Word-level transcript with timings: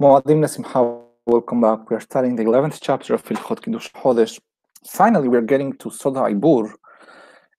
Welcome 0.00 1.60
back. 1.60 1.90
We 1.90 1.96
are 1.96 2.00
studying 2.00 2.36
the 2.36 2.44
11th 2.44 2.78
chapter 2.80 3.14
of 3.14 3.24
Hilchot 3.24 3.60
Kiddush 3.60 3.88
Chodesh. 3.90 4.38
Finally, 4.86 5.26
we 5.26 5.36
are 5.36 5.42
getting 5.42 5.72
to 5.78 5.90
Sod 5.90 6.14
HaIbur, 6.14 6.72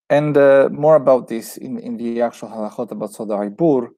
and 0.09 0.37
uh, 0.37 0.69
more 0.71 0.95
about 0.95 1.27
this 1.27 1.57
in, 1.57 1.77
in 1.79 1.97
the 1.97 2.21
actual 2.21 2.47
halachot 2.47 2.91
about 2.91 3.11
Sod 3.11 3.27
HaIbur. 3.27 3.89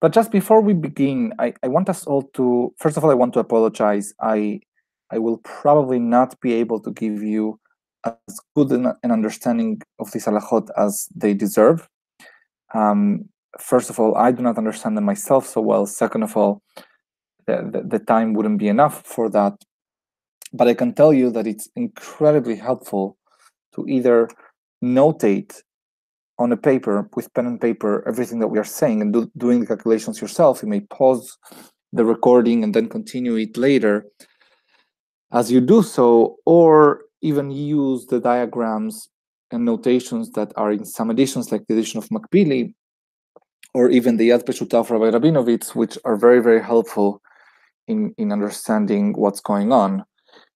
But 0.00 0.12
just 0.12 0.32
before 0.32 0.60
we 0.60 0.74
begin, 0.74 1.32
I, 1.38 1.54
I 1.62 1.68
want 1.68 1.88
us 1.88 2.04
all 2.08 2.22
to, 2.34 2.74
first 2.76 2.96
of 2.96 3.04
all, 3.04 3.10
I 3.12 3.14
want 3.14 3.34
to 3.34 3.38
apologize. 3.38 4.12
I 4.20 4.62
I 5.12 5.18
will 5.18 5.38
probably 5.38 6.00
not 6.00 6.40
be 6.40 6.54
able 6.54 6.80
to 6.80 6.90
give 6.90 7.22
you 7.22 7.60
as 8.04 8.40
good 8.56 8.72
an, 8.72 8.92
an 9.04 9.12
understanding 9.12 9.80
of 10.00 10.10
these 10.10 10.26
halachot 10.26 10.70
as 10.76 11.06
they 11.14 11.34
deserve. 11.34 11.88
Um, 12.74 13.28
first 13.60 13.90
of 13.90 14.00
all, 14.00 14.16
I 14.16 14.32
do 14.32 14.42
not 14.42 14.58
understand 14.58 14.96
them 14.96 15.04
myself 15.04 15.46
so 15.46 15.60
well. 15.60 15.86
Second 15.86 16.24
of 16.24 16.36
all, 16.36 16.62
the, 17.72 17.82
the, 17.84 17.98
time 17.98 18.34
wouldn't 18.34 18.58
be 18.58 18.68
enough 18.68 19.02
for 19.04 19.28
that. 19.30 19.54
But 20.52 20.68
I 20.68 20.74
can 20.74 20.94
tell 20.94 21.12
you 21.12 21.30
that 21.30 21.46
it's 21.46 21.68
incredibly 21.76 22.56
helpful 22.56 23.16
to 23.74 23.86
either 23.88 24.28
notate 24.82 25.62
on 26.38 26.52
a 26.52 26.56
paper 26.56 27.08
with 27.14 27.32
pen 27.34 27.46
and 27.46 27.60
paper 27.60 28.02
everything 28.08 28.38
that 28.40 28.48
we 28.48 28.58
are 28.58 28.64
saying 28.64 29.00
and 29.02 29.12
do, 29.12 29.30
doing 29.36 29.60
the 29.60 29.66
calculations 29.66 30.20
yourself. 30.20 30.62
You 30.62 30.68
may 30.68 30.80
pause 30.80 31.36
the 31.92 32.04
recording 32.04 32.64
and 32.64 32.74
then 32.74 32.88
continue 32.88 33.36
it 33.36 33.56
later 33.56 34.06
as 35.32 35.50
you 35.50 35.60
do 35.60 35.82
so, 35.82 36.36
or 36.44 37.02
even 37.22 37.50
use 37.50 38.06
the 38.06 38.20
diagrams 38.20 39.08
and 39.52 39.64
notations 39.64 40.30
that 40.32 40.52
are 40.56 40.72
in 40.72 40.84
some 40.84 41.10
editions, 41.10 41.52
like 41.52 41.66
the 41.66 41.74
edition 41.74 41.98
of 41.98 42.08
Makbili, 42.08 42.74
or 43.74 43.90
even 43.90 44.16
the 44.16 44.30
Yad 44.30 44.44
Peshuta 44.44 44.80
of 44.80 44.90
Rabbi 44.90 45.16
Rabinovitz, 45.16 45.74
which 45.74 45.98
are 46.04 46.16
very, 46.16 46.40
very 46.42 46.62
helpful 46.62 47.22
in, 47.90 48.14
in 48.16 48.32
understanding 48.32 49.12
what's 49.14 49.40
going 49.40 49.72
on. 49.72 50.04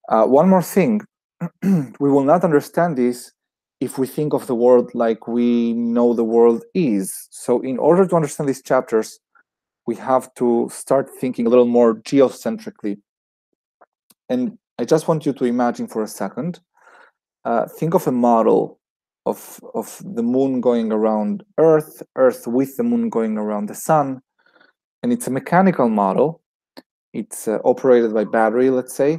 Uh, 0.08 0.24
one 0.24 0.48
more 0.48 0.62
thing, 0.62 1.00
we 1.62 2.10
will 2.10 2.24
not 2.24 2.44
understand 2.44 2.96
this 2.96 3.32
if 3.80 3.98
we 3.98 4.06
think 4.06 4.32
of 4.32 4.46
the 4.46 4.54
world 4.54 4.90
like 4.94 5.26
we 5.26 5.72
know 5.74 6.14
the 6.14 6.24
world 6.24 6.64
is. 6.74 7.28
So 7.30 7.60
in 7.60 7.76
order 7.78 8.06
to 8.06 8.16
understand 8.16 8.48
these 8.48 8.62
chapters, 8.62 9.18
we 9.86 9.96
have 9.96 10.32
to 10.34 10.68
start 10.72 11.10
thinking 11.20 11.46
a 11.46 11.50
little 11.50 11.66
more 11.66 11.96
geocentrically. 11.96 12.98
And 14.28 14.56
I 14.78 14.84
just 14.84 15.08
want 15.08 15.26
you 15.26 15.32
to 15.34 15.44
imagine 15.44 15.86
for 15.88 16.02
a 16.02 16.08
second, 16.08 16.60
uh, 17.44 17.66
think 17.66 17.94
of 17.94 18.06
a 18.06 18.12
model 18.12 18.80
of, 19.26 19.60
of 19.74 20.00
the 20.04 20.22
moon 20.22 20.60
going 20.60 20.92
around 20.92 21.44
Earth, 21.58 22.02
Earth 22.16 22.46
with 22.46 22.76
the 22.76 22.82
moon 22.82 23.10
going 23.10 23.36
around 23.36 23.66
the 23.68 23.74
sun, 23.74 24.20
and 25.02 25.12
it's 25.12 25.26
a 25.26 25.30
mechanical 25.30 25.88
model. 25.88 26.40
It's 27.14 27.46
uh, 27.46 27.58
operated 27.64 28.12
by 28.12 28.24
battery, 28.24 28.70
let's 28.70 28.94
say, 28.94 29.18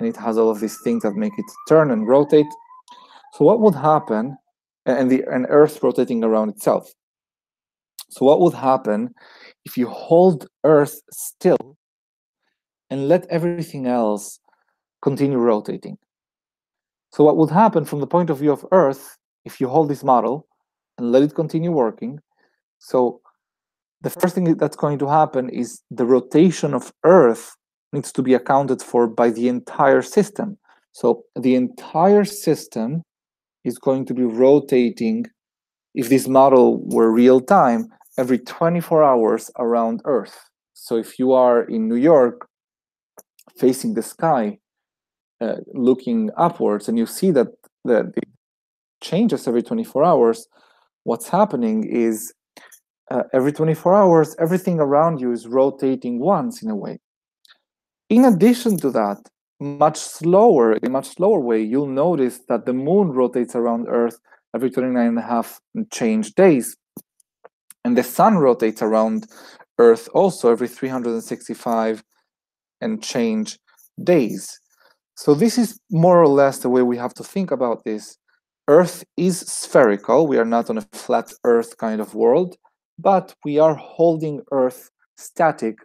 and 0.00 0.08
it 0.08 0.16
has 0.16 0.38
all 0.38 0.48
of 0.50 0.60
these 0.60 0.80
things 0.82 1.02
that 1.02 1.14
make 1.14 1.38
it 1.38 1.44
turn 1.68 1.90
and 1.90 2.08
rotate. 2.08 2.46
So 3.34 3.44
what 3.44 3.60
would 3.60 3.74
happen, 3.74 4.36
and 4.86 5.10
the 5.10 5.22
and 5.30 5.46
Earth 5.50 5.82
rotating 5.82 6.24
around 6.24 6.48
itself. 6.48 6.90
So 8.08 8.24
what 8.24 8.40
would 8.40 8.54
happen 8.54 9.14
if 9.66 9.76
you 9.76 9.86
hold 9.88 10.48
Earth 10.64 11.02
still 11.12 11.76
and 12.88 13.08
let 13.08 13.26
everything 13.26 13.86
else 13.86 14.40
continue 15.02 15.36
rotating. 15.36 15.98
So 17.12 17.24
what 17.24 17.36
would 17.36 17.50
happen 17.50 17.84
from 17.84 18.00
the 18.00 18.06
point 18.06 18.30
of 18.30 18.38
view 18.38 18.52
of 18.52 18.64
Earth, 18.72 19.18
if 19.44 19.60
you 19.60 19.68
hold 19.68 19.90
this 19.90 20.02
model 20.02 20.46
and 20.96 21.12
let 21.12 21.22
it 21.22 21.34
continue 21.34 21.72
working, 21.72 22.20
so 22.78 23.20
the 24.00 24.10
first 24.10 24.34
thing 24.34 24.56
that's 24.56 24.76
going 24.76 24.98
to 24.98 25.08
happen 25.08 25.48
is 25.48 25.82
the 25.90 26.04
rotation 26.04 26.74
of 26.74 26.92
Earth 27.04 27.56
needs 27.92 28.12
to 28.12 28.22
be 28.22 28.34
accounted 28.34 28.82
for 28.82 29.08
by 29.08 29.30
the 29.30 29.48
entire 29.48 30.02
system. 30.02 30.58
So 30.92 31.24
the 31.34 31.54
entire 31.54 32.24
system 32.24 33.02
is 33.64 33.78
going 33.78 34.06
to 34.06 34.14
be 34.14 34.24
rotating, 34.24 35.26
if 35.94 36.08
this 36.08 36.28
model 36.28 36.80
were 36.88 37.12
real 37.12 37.40
time, 37.40 37.88
every 38.16 38.38
24 38.38 39.02
hours 39.02 39.50
around 39.58 40.00
Earth. 40.04 40.38
So 40.74 40.96
if 40.96 41.18
you 41.18 41.32
are 41.32 41.62
in 41.62 41.88
New 41.88 41.96
York 41.96 42.48
facing 43.58 43.94
the 43.94 44.02
sky, 44.02 44.58
uh, 45.40 45.56
looking 45.72 46.30
upwards 46.36 46.88
and 46.88 46.98
you 46.98 47.06
see 47.06 47.30
that 47.30 47.48
the, 47.84 48.12
the, 48.14 48.22
changes 49.00 49.46
every 49.46 49.62
24 49.62 50.02
hours, 50.02 50.48
what's 51.04 51.28
happening 51.28 51.84
is 51.84 52.32
uh, 53.10 53.22
every 53.32 53.52
24 53.52 53.94
hours, 53.94 54.36
everything 54.38 54.80
around 54.80 55.20
you 55.20 55.32
is 55.32 55.46
rotating 55.46 56.18
once 56.18 56.62
in 56.62 56.70
a 56.70 56.76
way. 56.76 56.98
In 58.08 58.24
addition 58.24 58.76
to 58.78 58.90
that, 58.90 59.18
much 59.60 59.98
slower, 59.98 60.74
in 60.74 60.86
a 60.86 60.90
much 60.90 61.08
slower 61.08 61.40
way, 61.40 61.60
you'll 61.62 61.86
notice 61.86 62.40
that 62.48 62.64
the 62.64 62.72
moon 62.72 63.10
rotates 63.10 63.54
around 63.54 63.86
Earth 63.88 64.18
every 64.54 64.70
29 64.70 65.06
and 65.06 65.18
a 65.18 65.22
half 65.22 65.60
change 65.90 66.34
days. 66.34 66.76
And 67.84 67.96
the 67.96 68.02
sun 68.02 68.38
rotates 68.38 68.82
around 68.82 69.26
Earth 69.78 70.08
also 70.14 70.50
every 70.50 70.68
365 70.68 72.02
and 72.80 73.02
change 73.02 73.58
days. 74.02 74.60
So 75.16 75.34
this 75.34 75.58
is 75.58 75.80
more 75.90 76.20
or 76.22 76.28
less 76.28 76.58
the 76.58 76.68
way 76.68 76.82
we 76.82 76.96
have 76.96 77.14
to 77.14 77.24
think 77.24 77.50
about 77.50 77.84
this. 77.84 78.16
Earth 78.68 79.04
is 79.16 79.40
spherical. 79.40 80.26
We 80.26 80.38
are 80.38 80.44
not 80.44 80.70
on 80.70 80.78
a 80.78 80.86
flat 80.92 81.32
Earth 81.44 81.76
kind 81.78 82.00
of 82.00 82.14
world, 82.14 82.56
but 82.98 83.34
we 83.44 83.58
are 83.58 83.74
holding 83.74 84.42
Earth 84.50 84.90
static 85.16 85.78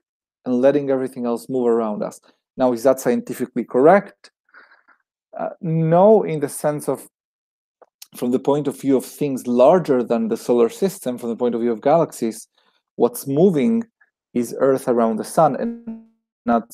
and 0.45 0.61
letting 0.61 0.89
everything 0.89 1.25
else 1.25 1.47
move 1.49 1.67
around 1.67 2.03
us. 2.03 2.19
Now, 2.57 2.73
is 2.73 2.83
that 2.83 2.99
scientifically 2.99 3.63
correct? 3.63 4.31
Uh, 5.37 5.49
no, 5.61 6.23
in 6.23 6.39
the 6.39 6.49
sense 6.49 6.87
of 6.87 7.07
from 8.15 8.29
the 8.29 8.39
point 8.39 8.67
of 8.67 8.79
view 8.79 8.95
of 8.95 9.05
things 9.05 9.47
larger 9.47 10.03
than 10.03 10.27
the 10.27 10.37
solar 10.37 10.69
system, 10.69 11.17
from 11.17 11.29
the 11.29 11.35
point 11.35 11.55
of 11.55 11.61
view 11.61 11.71
of 11.71 11.81
galaxies, 11.81 12.47
what's 12.95 13.25
moving 13.25 13.83
is 14.35 14.55
Earth 14.59 14.87
around 14.87 15.17
the 15.17 15.23
sun 15.23 15.55
and 15.55 16.05
not 16.45 16.69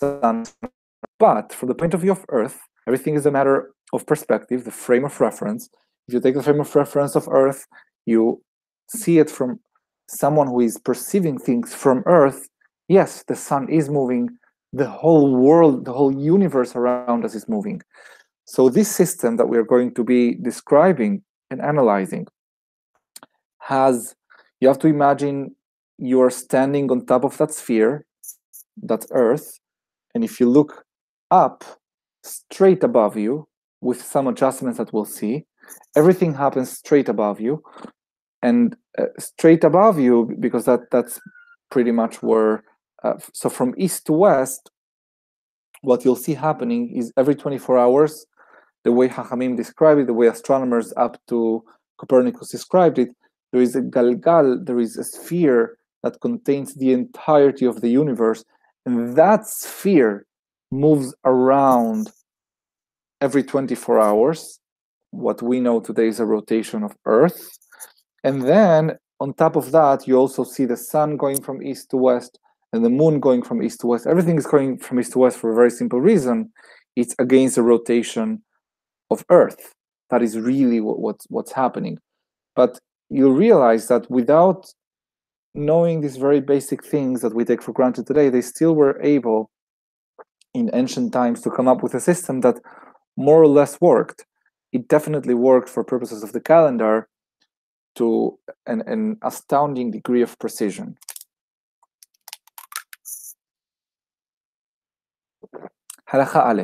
sun 0.00 0.46
but 1.18 1.52
from 1.52 1.68
the 1.68 1.74
point 1.74 1.94
of 1.94 2.00
view 2.00 2.12
of 2.12 2.24
Earth, 2.28 2.58
everything 2.86 3.14
is 3.14 3.26
a 3.26 3.30
matter 3.30 3.72
of 3.92 4.06
perspective, 4.06 4.64
the 4.64 4.70
frame 4.70 5.04
of 5.04 5.20
reference. 5.20 5.68
If 6.08 6.14
you 6.14 6.20
take 6.20 6.34
the 6.34 6.42
frame 6.42 6.60
of 6.60 6.74
reference 6.74 7.16
of 7.16 7.28
Earth, 7.28 7.66
you 8.04 8.42
see 8.88 9.18
it 9.18 9.30
from 9.30 9.60
someone 10.08 10.46
who 10.46 10.60
is 10.60 10.78
perceiving 10.78 11.38
things 11.38 11.74
from 11.74 12.02
Earth. 12.06 12.48
Yes, 12.88 13.24
the 13.26 13.36
sun 13.36 13.68
is 13.68 13.88
moving, 13.88 14.28
the 14.72 14.88
whole 14.88 15.34
world, 15.34 15.84
the 15.84 15.92
whole 15.92 16.14
universe 16.14 16.76
around 16.76 17.24
us 17.24 17.34
is 17.34 17.48
moving. 17.48 17.82
So, 18.44 18.68
this 18.68 18.94
system 18.94 19.36
that 19.36 19.46
we 19.46 19.58
are 19.58 19.64
going 19.64 19.94
to 19.94 20.04
be 20.04 20.34
describing 20.34 21.22
and 21.50 21.60
analyzing 21.60 22.26
has, 23.58 24.14
you 24.60 24.68
have 24.68 24.78
to 24.80 24.86
imagine 24.86 25.56
you're 25.98 26.30
standing 26.30 26.90
on 26.90 27.06
top 27.06 27.24
of 27.24 27.36
that 27.38 27.52
sphere, 27.52 28.04
that 28.82 29.06
Earth. 29.10 29.58
And 30.14 30.22
if 30.22 30.38
you 30.38 30.48
look 30.48 30.84
up 31.30 31.64
straight 32.22 32.82
above 32.82 33.16
you 33.16 33.48
with 33.80 34.02
some 34.02 34.26
adjustments 34.26 34.78
that 34.78 34.92
we'll 34.92 35.04
see. 35.04 35.44
Everything 35.96 36.34
happens 36.34 36.70
straight 36.70 37.08
above 37.08 37.40
you. 37.40 37.62
And 38.46 38.76
uh, 38.96 39.06
straight 39.18 39.64
above 39.64 39.98
you, 39.98 40.14
because 40.38 40.66
that 40.66 40.82
that's 40.92 41.20
pretty 41.68 41.90
much 41.90 42.22
where, 42.22 42.62
uh, 43.02 43.14
so 43.32 43.48
from 43.48 43.74
east 43.76 44.06
to 44.06 44.12
west, 44.12 44.70
what 45.82 46.04
you'll 46.04 46.24
see 46.26 46.34
happening 46.34 46.82
is 46.94 47.12
every 47.16 47.34
24 47.34 47.76
hours, 47.76 48.24
the 48.84 48.92
way 48.92 49.08
Hachamim 49.08 49.56
described 49.56 50.00
it, 50.00 50.06
the 50.06 50.18
way 50.20 50.28
astronomers 50.28 50.92
up 50.96 51.18
to 51.26 51.64
Copernicus 51.98 52.50
described 52.50 53.00
it, 53.00 53.08
there 53.52 53.62
is 53.62 53.74
a 53.74 53.80
galgal, 53.80 54.64
there 54.64 54.78
is 54.78 54.96
a 54.96 55.02
sphere 55.02 55.76
that 56.04 56.20
contains 56.20 56.74
the 56.76 56.92
entirety 56.92 57.66
of 57.66 57.80
the 57.80 57.88
universe. 57.88 58.44
And 58.84 59.16
that 59.16 59.48
sphere 59.48 60.24
moves 60.70 61.12
around 61.24 62.12
every 63.20 63.42
24 63.42 63.98
hours. 63.98 64.60
What 65.10 65.42
we 65.42 65.58
know 65.58 65.80
today 65.80 66.06
is 66.06 66.20
a 66.20 66.26
rotation 66.26 66.84
of 66.84 66.92
Earth. 67.06 67.56
And 68.24 68.42
then 68.42 68.98
on 69.20 69.34
top 69.34 69.56
of 69.56 69.72
that, 69.72 70.06
you 70.06 70.16
also 70.16 70.44
see 70.44 70.64
the 70.64 70.76
sun 70.76 71.16
going 71.16 71.40
from 71.40 71.62
east 71.62 71.90
to 71.90 71.96
west 71.96 72.38
and 72.72 72.84
the 72.84 72.90
moon 72.90 73.20
going 73.20 73.42
from 73.42 73.62
east 73.62 73.80
to 73.80 73.86
west. 73.86 74.06
Everything 74.06 74.36
is 74.36 74.46
going 74.46 74.78
from 74.78 75.00
east 75.00 75.12
to 75.12 75.18
west 75.18 75.38
for 75.38 75.50
a 75.50 75.54
very 75.54 75.70
simple 75.70 76.00
reason. 76.00 76.52
It's 76.96 77.14
against 77.18 77.56
the 77.56 77.62
rotation 77.62 78.42
of 79.10 79.24
Earth. 79.30 79.74
That 80.10 80.22
is 80.22 80.38
really 80.38 80.80
what, 80.80 80.98
what's, 80.98 81.26
what's 81.28 81.52
happening. 81.52 81.98
But 82.54 82.78
you 83.08 83.32
realize 83.32 83.88
that 83.88 84.10
without 84.10 84.66
knowing 85.54 86.00
these 86.00 86.16
very 86.16 86.40
basic 86.40 86.84
things 86.84 87.22
that 87.22 87.34
we 87.34 87.44
take 87.44 87.62
for 87.62 87.72
granted 87.72 88.06
today, 88.06 88.28
they 88.28 88.42
still 88.42 88.74
were 88.74 89.00
able 89.02 89.50
in 90.54 90.70
ancient 90.74 91.12
times 91.12 91.40
to 91.42 91.50
come 91.50 91.68
up 91.68 91.82
with 91.82 91.94
a 91.94 92.00
system 92.00 92.40
that 92.40 92.60
more 93.16 93.42
or 93.42 93.48
less 93.48 93.80
worked. 93.80 94.24
It 94.72 94.88
definitely 94.88 95.34
worked 95.34 95.68
for 95.68 95.84
purposes 95.84 96.22
of 96.22 96.32
the 96.32 96.40
calendar 96.40 97.08
to 97.95 98.37
an, 98.67 98.81
an 98.87 99.17
astounding 99.21 99.91
degree 99.91 100.23
of 100.23 100.37
precision. 100.39 100.93
הלכה 106.13 106.51
א', 106.51 106.61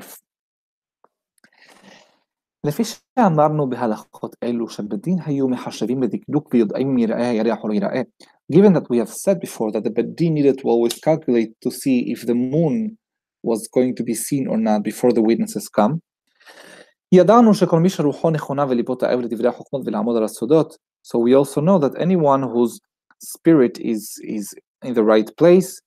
לפי 2.68 2.84
שאמרנו 2.84 3.69
בהלכות 3.69 4.36
אלו 4.44 4.69
שבדין 4.69 5.18
היו 5.25 5.48
מחשבים 5.48 6.00
בדקדוק 6.00 6.54
ויודעים 6.54 6.89
אם 6.89 6.98
יראה 6.98 7.30
הירח 7.30 7.63
או 7.63 7.68
לא 7.68 7.74
יראה, 7.74 8.01
given 8.54 8.74
that 8.75 8.84
we 8.84 8.98
have 8.98 9.10
said 9.10 9.39
before 9.45 9.72
that 9.72 9.84
the 9.84 9.89
bedin 9.89 10.34
needed 10.34 10.57
to 10.57 10.68
always 10.68 11.00
calculate 11.00 11.51
to 11.66 11.72
see 11.72 12.13
if 12.13 12.25
the 12.25 12.34
moon 12.34 12.95
was 13.44 13.62
going 13.75 13.94
to 14.00 14.04
be 14.04 14.13
seen 14.13 14.48
or 14.48 14.57
not 14.57 14.81
before 14.84 15.12
the 15.12 15.22
witnesses 15.22 15.68
come, 15.78 15.98
ידענו 17.12 17.54
שכל 17.54 17.80
מי 17.80 17.89
שרוחו 17.89 18.30
נכונה 18.30 18.66
וליבו 18.69 18.95
תאב 18.95 19.19
לדברי 19.19 19.48
החוכמות 19.48 19.81
ולעמוד 19.86 20.18
על 20.18 20.24
הסודות, 20.24 20.78
so 21.02 21.19
we 21.19 21.34
also 21.34 21.60
know 21.60 21.78
that 21.78 22.00
anyone 22.00 22.43
whose 22.43 22.81
spirit 23.20 23.78
is, 23.81 24.20
is 24.25 24.54
in 24.82 24.94
the 24.94 25.02
right 25.02 25.31
place 25.37 25.81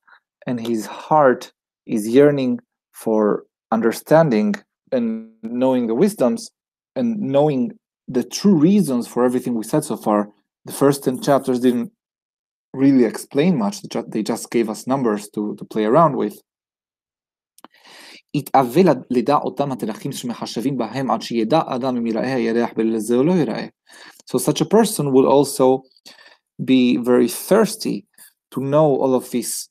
and 0.45 0.59
his 0.59 0.85
heart 0.85 1.51
is 1.85 2.07
yearning 2.07 2.59
for 2.91 3.45
understanding 3.71 4.55
and 4.91 5.29
knowing 5.41 5.87
the 5.87 5.95
wisdoms 5.95 6.51
and 6.95 7.19
knowing 7.19 7.71
the 8.07 8.23
true 8.23 8.55
reasons 8.55 9.07
for 9.07 9.25
everything 9.25 9.55
we 9.55 9.63
said 9.63 9.83
so 9.83 9.97
far, 9.97 10.29
the 10.65 10.73
first 10.73 11.03
10 11.03 11.21
chapters 11.21 11.59
didn't 11.59 11.91
really 12.73 13.05
explain 13.05 13.57
much, 13.57 13.81
they 14.07 14.21
just 14.21 14.51
gave 14.51 14.69
us 14.69 14.87
numbers 14.87 15.29
to, 15.29 15.55
to 15.55 15.65
play 15.65 15.85
around 15.85 16.15
with. 16.15 16.39
יתאווה 18.34 18.82
לדע 19.10 19.36
אותם 19.36 19.72
התלכים 19.72 20.12
שמחשבים 20.12 20.78
בהם 20.78 21.10
עד 21.10 21.22
שידע 21.22 21.60
אדם 21.66 21.96
אם 21.96 22.06
יראה 22.06 22.34
הירח 22.34 22.70
בלזה 22.76 23.16
או 23.16 23.24
לא 23.24 23.32
יראה. 23.32 23.66
So 24.32 24.38
such 24.38 24.60
a 24.60 24.64
person 24.64 25.12
will 25.12 25.26
also 25.26 25.82
be 26.70 26.96
very 26.96 27.28
thirsty 27.28 28.06
to 28.54 28.60
know 28.60 28.88
all 29.02 29.14
of 29.14 29.30
these 29.30 29.68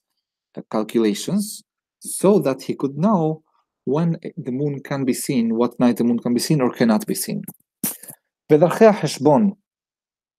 calculations 0.73 1.63
so 2.21 2.39
that 2.39 2.61
he 2.61 2.73
could 2.75 2.97
know 2.97 3.41
when 3.85 4.17
the 4.45 4.51
moon 4.51 4.79
can 4.89 5.03
be 5.05 5.13
seen, 5.13 5.55
what 5.55 5.79
night 5.79 5.97
the 5.97 6.03
moon 6.03 6.19
can 6.19 6.33
be 6.33 6.39
seen 6.39 6.61
or 6.61 6.71
cannot 6.71 7.05
be 7.07 7.15
seen. 7.15 7.41
בדרכי 8.51 8.85
החשבון, 8.85 9.51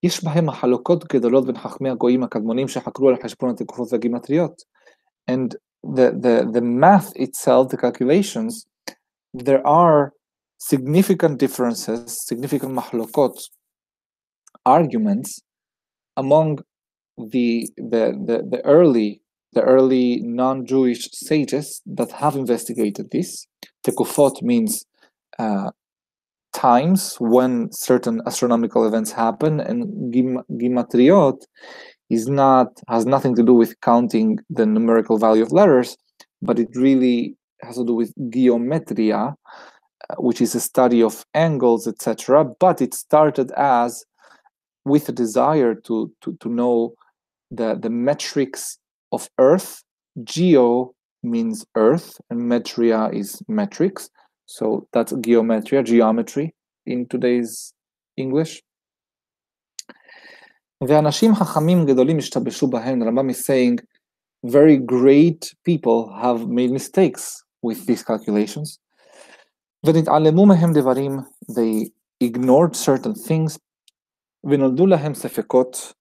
יש 0.02 0.24
בהם 0.24 0.46
מחלוקות 0.46 1.04
גדולות 1.04 1.46
בין 1.46 1.58
חכמי 1.58 1.90
הגויים 1.90 2.22
הקדמונים 2.22 2.68
שחקרו 2.68 3.08
על 3.08 3.16
חשבון 3.22 3.50
התקופות 3.50 3.92
והגימטריות. 3.92 4.62
And 5.30 5.54
the, 5.93 6.11
the, 6.11 6.49
the 6.51 6.61
math 6.61 7.11
itself, 7.15 7.69
the 7.69 7.77
calculations, 7.77 8.65
there 9.33 9.65
are 9.67 10.13
significant 10.57 11.39
differences, 11.39 12.25
significant 12.25 12.73
mahlokot, 12.73 13.37
arguments 14.65 15.41
among 16.17 16.59
the, 17.17 17.69
the, 17.77 18.17
the, 18.25 18.47
the 18.49 18.61
early 18.65 19.21
the 19.53 19.61
early 19.61 20.19
non-Jewish 20.21 21.09
sages 21.13 21.81
that 21.85 22.11
have 22.11 22.35
investigated 22.35 23.09
this. 23.11 23.47
Tekufot 23.87 24.41
means 24.41 24.85
uh, 25.39 25.71
times 26.53 27.15
when 27.19 27.71
certain 27.71 28.21
astronomical 28.27 28.85
events 28.85 29.11
happen, 29.11 29.61
and 29.61 30.13
gim- 30.13 30.43
gimatriot 30.51 31.41
is 32.09 32.27
not 32.27 32.67
has 32.87 33.05
nothing 33.05 33.35
to 33.35 33.43
do 33.43 33.53
with 33.53 33.79
counting 33.81 34.39
the 34.49 34.65
numerical 34.65 35.17
value 35.17 35.43
of 35.43 35.51
letters, 35.51 35.97
but 36.41 36.59
it 36.59 36.69
really 36.75 37.35
has 37.61 37.77
to 37.77 37.85
do 37.85 37.93
with 37.93 38.13
geometria, 38.29 39.35
uh, 40.09 40.15
which 40.17 40.41
is 40.41 40.53
a 40.55 40.59
study 40.59 41.01
of 41.01 41.25
angles, 41.33 41.87
etc. 41.87 42.45
But 42.59 42.81
it 42.81 42.93
started 42.93 43.51
as 43.51 44.05
with 44.83 45.09
a 45.09 45.11
desire 45.11 45.73
to 45.73 46.11
to, 46.21 46.37
to 46.41 46.49
know 46.49 46.93
the 47.51 47.75
the 47.75 47.89
metrics 47.89 48.77
of 49.11 49.29
earth. 49.39 49.83
Geo 50.23 50.93
means 51.23 51.65
earth, 51.75 52.21
and 52.29 52.41
metria 52.41 53.13
is 53.13 53.41
metrics. 53.47 54.09
So 54.45 54.87
that's 54.93 55.11
geometria, 55.21 55.83
geometry 55.83 56.53
in 56.85 57.07
today's 57.07 57.73
English. 58.15 58.61
ואנשים 60.88 61.34
חכמים 61.34 61.86
גדולים 61.86 62.18
השתבשו 62.18 62.66
בהם, 62.66 63.02
Rambam 63.02 63.30
is 63.30 63.44
saying, 63.46 63.78
very 64.46 64.76
great 64.76 65.54
people 65.64 66.10
have 66.22 66.48
made 66.48 66.70
mistakes 66.70 67.44
with 67.62 67.86
these 67.86 68.02
calculations. 68.02 68.78
ונתעלמו 69.86 70.46
מהם 70.46 70.72
דברים, 70.72 71.18
they 71.50 71.90
ignored 72.24 72.74
certain 72.76 73.28
things, 73.28 73.58
ונולדו 74.44 74.86
להם 74.86 75.14
ספקות, 75.14 75.92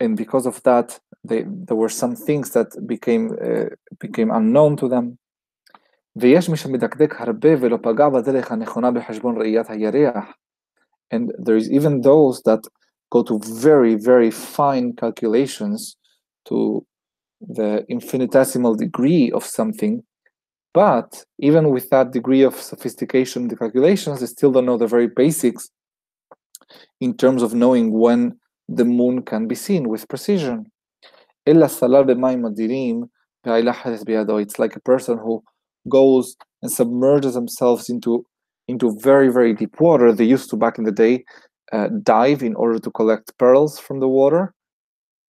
and 0.00 0.16
because 0.16 0.46
of 0.46 0.62
that, 0.62 0.98
they, 1.28 1.42
there 1.66 1.76
were 1.76 1.88
some 1.88 2.14
things 2.14 2.50
that 2.50 2.68
became, 2.86 3.36
uh, 3.42 3.68
became 3.98 4.30
unknown 4.30 4.76
to 4.76 4.88
them. 4.88 5.16
ויש 6.16 6.48
מי 6.48 6.56
שמדקדק 6.56 7.14
הרבה 7.20 7.48
ולא 7.60 7.78
פגע 7.82 8.08
בדרך 8.08 8.52
הנכונה 8.52 8.90
בחשבון 8.90 9.40
ראיית 9.40 9.70
הירח. 9.70 10.24
And 11.14 11.32
there 11.38 11.56
is 11.56 11.70
even 11.70 12.00
those 12.02 12.42
that 12.42 12.60
go 13.13 13.21
to 13.21 13.39
very, 13.45 13.93
very 13.93 14.31
fine 14.31 14.91
calculations 14.93 15.95
to 16.45 16.83
the 17.39 17.85
infinitesimal 17.87 18.73
degree 18.73 19.31
of 19.31 19.45
something. 19.45 20.03
But 20.73 21.23
even 21.37 21.69
with 21.69 21.91
that 21.91 22.11
degree 22.11 22.41
of 22.41 22.55
sophistication, 22.55 23.49
the 23.49 23.55
calculations, 23.55 24.19
they 24.19 24.25
still 24.25 24.51
don't 24.51 24.65
know 24.65 24.79
the 24.79 24.87
very 24.87 25.07
basics 25.07 25.69
in 26.99 27.15
terms 27.15 27.43
of 27.43 27.53
knowing 27.53 27.93
when 27.93 28.39
the 28.67 28.85
moon 28.85 29.21
can 29.21 29.47
be 29.47 29.53
seen 29.55 29.87
with 29.87 30.07
precision. 30.07 30.65
It's 31.45 31.81
like 34.63 34.75
a 34.75 34.85
person 34.91 35.17
who 35.19 35.43
goes 35.87 36.35
and 36.63 36.71
submerges 36.71 37.33
themselves 37.35 37.89
into 37.89 38.25
into 38.69 38.97
very 39.01 39.29
very 39.37 39.53
deep 39.53 39.79
water. 39.81 40.13
They 40.13 40.23
used 40.23 40.49
to 40.49 40.55
back 40.55 40.77
in 40.79 40.85
the 40.85 40.91
day 41.05 41.25
uh, 41.72 41.88
dive 42.02 42.42
in 42.42 42.54
order 42.54 42.78
to 42.78 42.90
collect 42.90 43.36
pearls 43.38 43.78
from 43.78 44.00
the 44.00 44.08
water. 44.08 44.54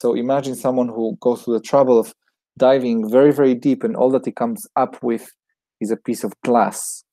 So 0.02 0.14
imagine 0.14 0.54
someone 0.54 0.88
who 0.88 1.16
goes 1.20 1.42
through 1.42 1.54
the 1.58 1.66
trouble 1.70 1.98
of 1.98 2.14
diving 2.58 3.08
very 3.10 3.32
very 3.32 3.54
deep, 3.54 3.84
and 3.84 3.96
all 3.96 4.10
that 4.10 4.24
he 4.24 4.32
comes 4.32 4.66
up 4.76 5.02
with 5.02 5.26
is 5.80 5.90
a 5.90 5.96
piece 5.96 6.24
of 6.24 6.32
glass. 6.42 7.04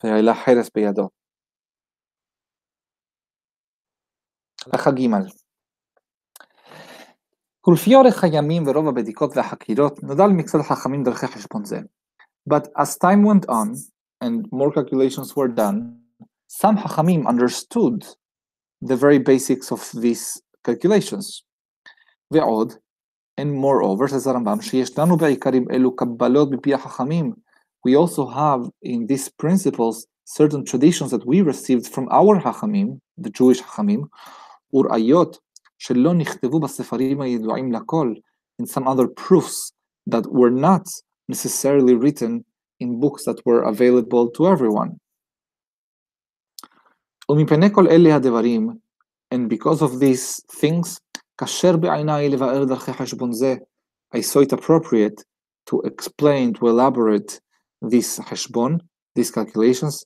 ולפי 7.68 7.96
אורך 7.96 8.24
הימים 8.24 8.64
ורוב 8.68 8.88
הבדיקות 8.88 9.38
והחקירות, 9.38 10.04
נודע 10.04 10.28
למקצת 10.28 10.60
החכמים 10.60 11.04
דרכי 11.04 11.28
חשבון 11.28 11.66
זה. 11.66 11.80
But 12.50 12.68
as 12.78 12.98
time 12.98 13.24
went 13.24 13.46
on, 13.50 13.70
and 14.24 14.48
more 14.52 14.72
calculations 14.72 15.36
were 15.36 15.48
done, 15.48 15.98
some 16.48 16.78
חכמים 16.78 17.28
understood 17.28 18.06
the 18.82 18.96
very 18.96 19.20
basics 19.20 19.72
of 19.72 19.82
these 20.02 20.42
calculations. 20.64 21.44
ועוד, 22.34 22.74
and 23.38 23.52
moreover, 23.54 24.08
says 24.08 24.28
הרמב"ם, 24.28 24.62
שיש 24.62 25.00
לנו 25.00 25.18
בעיקרים 25.18 25.66
אלו 25.72 25.96
קבלות 25.96 26.52
מפי 26.52 26.74
החכמים. 26.74 27.34
We 27.88 27.96
also 27.96 28.26
have 28.26 28.70
in 28.86 29.06
these 29.08 29.30
principles 29.30 30.06
certain 30.26 30.64
traditions 30.64 31.12
that 31.12 31.26
we 31.26 31.42
received 31.42 31.88
from 31.88 32.08
our 32.10 32.40
חכמים, 32.40 32.98
the 33.20 33.30
Jewish 33.30 33.62
חכמים, 33.62 34.02
וראיות 34.74 35.38
שלא 35.78 36.14
נכתבו 36.14 36.60
בספרים 36.60 37.22
הידועים 37.22 37.72
לכל, 37.72 38.14
and 38.62 38.66
some 38.70 38.88
other 38.88 39.08
proofs 39.08 39.74
that 40.10 40.26
were 40.32 40.52
not 40.52 40.88
necessarily 41.30 41.96
written 41.96 42.46
in 42.80 43.00
books 43.00 43.26
that 43.26 43.40
were 43.46 43.64
available 43.64 44.30
to 44.30 44.48
everyone. 44.48 44.92
ומפני 47.32 47.74
כל 47.74 47.88
אלה 47.88 48.16
הדברים, 48.16 48.70
and 49.34 49.50
because 49.50 49.82
of 49.82 50.00
these 50.00 50.56
things, 50.60 51.00
כאשר 51.38 51.78
בעיניי 51.78 52.30
לבאר 52.30 52.64
דרכי 52.64 52.94
חשבון 52.94 53.34
זה, 53.34 53.56
I 54.16 54.20
saw 54.20 54.42
it 54.42 54.54
appropriate 54.54 55.24
to 55.70 55.82
explain, 55.86 56.54
to 56.54 56.68
elaborate 56.68 57.40
this 57.86 58.22
חשבון, 58.22 58.78
these 59.20 59.32
calculations, 59.32 60.06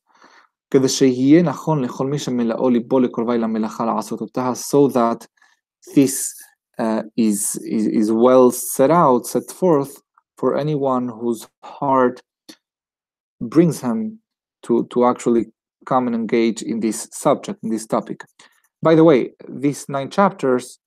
כדי 0.72 0.90
שיהיה 0.90 1.44
נכון 1.44 1.84
לכל 1.84 2.08
מי 2.08 2.20
שמלאו 2.20 2.70
ליבו 2.70 3.00
לקרובי 3.00 3.38
למלאכה 3.38 3.86
לעשות 3.86 4.22
אותה, 4.22 4.52
so 4.52 4.94
that 4.94 5.28
this 5.96 6.34
uh, 6.80 7.04
is, 7.18 7.56
is, 7.66 7.88
is 7.88 8.12
well 8.12 8.52
set 8.52 8.92
out, 8.92 9.26
set 9.26 9.52
forth 9.52 10.02
for 10.38 10.58
anyone 10.58 11.08
whose 11.08 11.48
heart 11.64 12.22
brings 13.42 13.82
him 13.82 14.20
to, 14.64 14.86
to 14.92 15.06
actually 15.06 15.46
come 15.85 16.07
and 16.07 16.17
engage 16.17 16.63
in 16.63 16.81
this 16.81 17.09
subject, 17.13 17.59
in 17.63 17.71
this 17.71 17.87
topic. 17.87 18.25
By 18.83 18.95
the 18.95 19.05
way, 19.05 19.33
these 19.49 19.89
nine 19.89 20.11
chapters, 20.11 20.79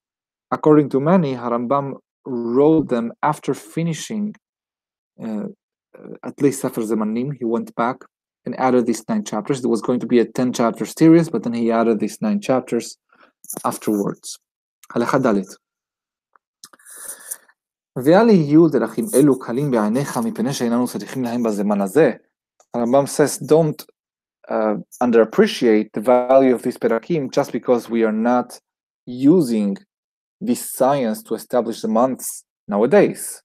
according 0.51 0.89
to 0.89 0.99
many, 0.99 1.35
Harambam 1.35 1.93
wrote 2.25 2.89
them 2.89 3.13
after 3.23 3.53
finishing 3.53 4.35
uh, 5.23 5.45
uh 5.97 6.13
at 6.23 6.41
least 6.41 6.61
Sefer 6.61 6.81
Zemanim. 6.81 7.29
He 7.39 7.45
went 7.45 7.73
back 7.75 7.97
and 8.45 8.59
added 8.59 8.85
these 8.85 9.03
nine 9.07 9.23
chapters. 9.23 9.61
There 9.61 9.69
was 9.69 9.81
going 9.81 10.01
to 10.01 10.07
be 10.07 10.19
a 10.19 10.25
10 10.25 10.53
chapter 10.53 10.85
series, 10.85 11.29
but 11.29 11.43
then 11.43 11.53
he 11.53 11.71
added 11.71 11.99
these 11.99 12.21
nine 12.21 12.41
chapters 12.41 12.97
afterwards. 13.63 14.39
הלכה 14.95 15.17
ואל 18.03 18.29
יהיו 18.29 18.67
דרכים 18.67 19.05
אלו 19.15 19.39
קלים 19.39 19.71
בעיניך 19.71 20.17
מפני 20.17 20.53
שאיננו 20.53 20.87
צריכים 20.87 21.23
להם 21.23 21.43
בזמן 21.43 21.81
הזה. 21.81 22.11
הרמב"ם 22.73 23.03
says, 23.03 23.43
don't 23.43 23.85
uh, 24.49 24.75
underappreciate 25.01 25.91
the 25.93 26.01
value 26.01 26.53
of 26.53 26.61
this 26.61 26.77
perakim 26.77 27.31
just 27.31 27.51
because 27.51 27.89
we 27.89 28.03
are 28.03 28.11
not 28.11 28.59
using 29.05 29.77
this 30.41 30.71
science 30.71 31.23
to 31.23 31.35
establish 31.35 31.81
the 31.81 31.87
months 31.87 32.43
nowadays. 32.67 33.41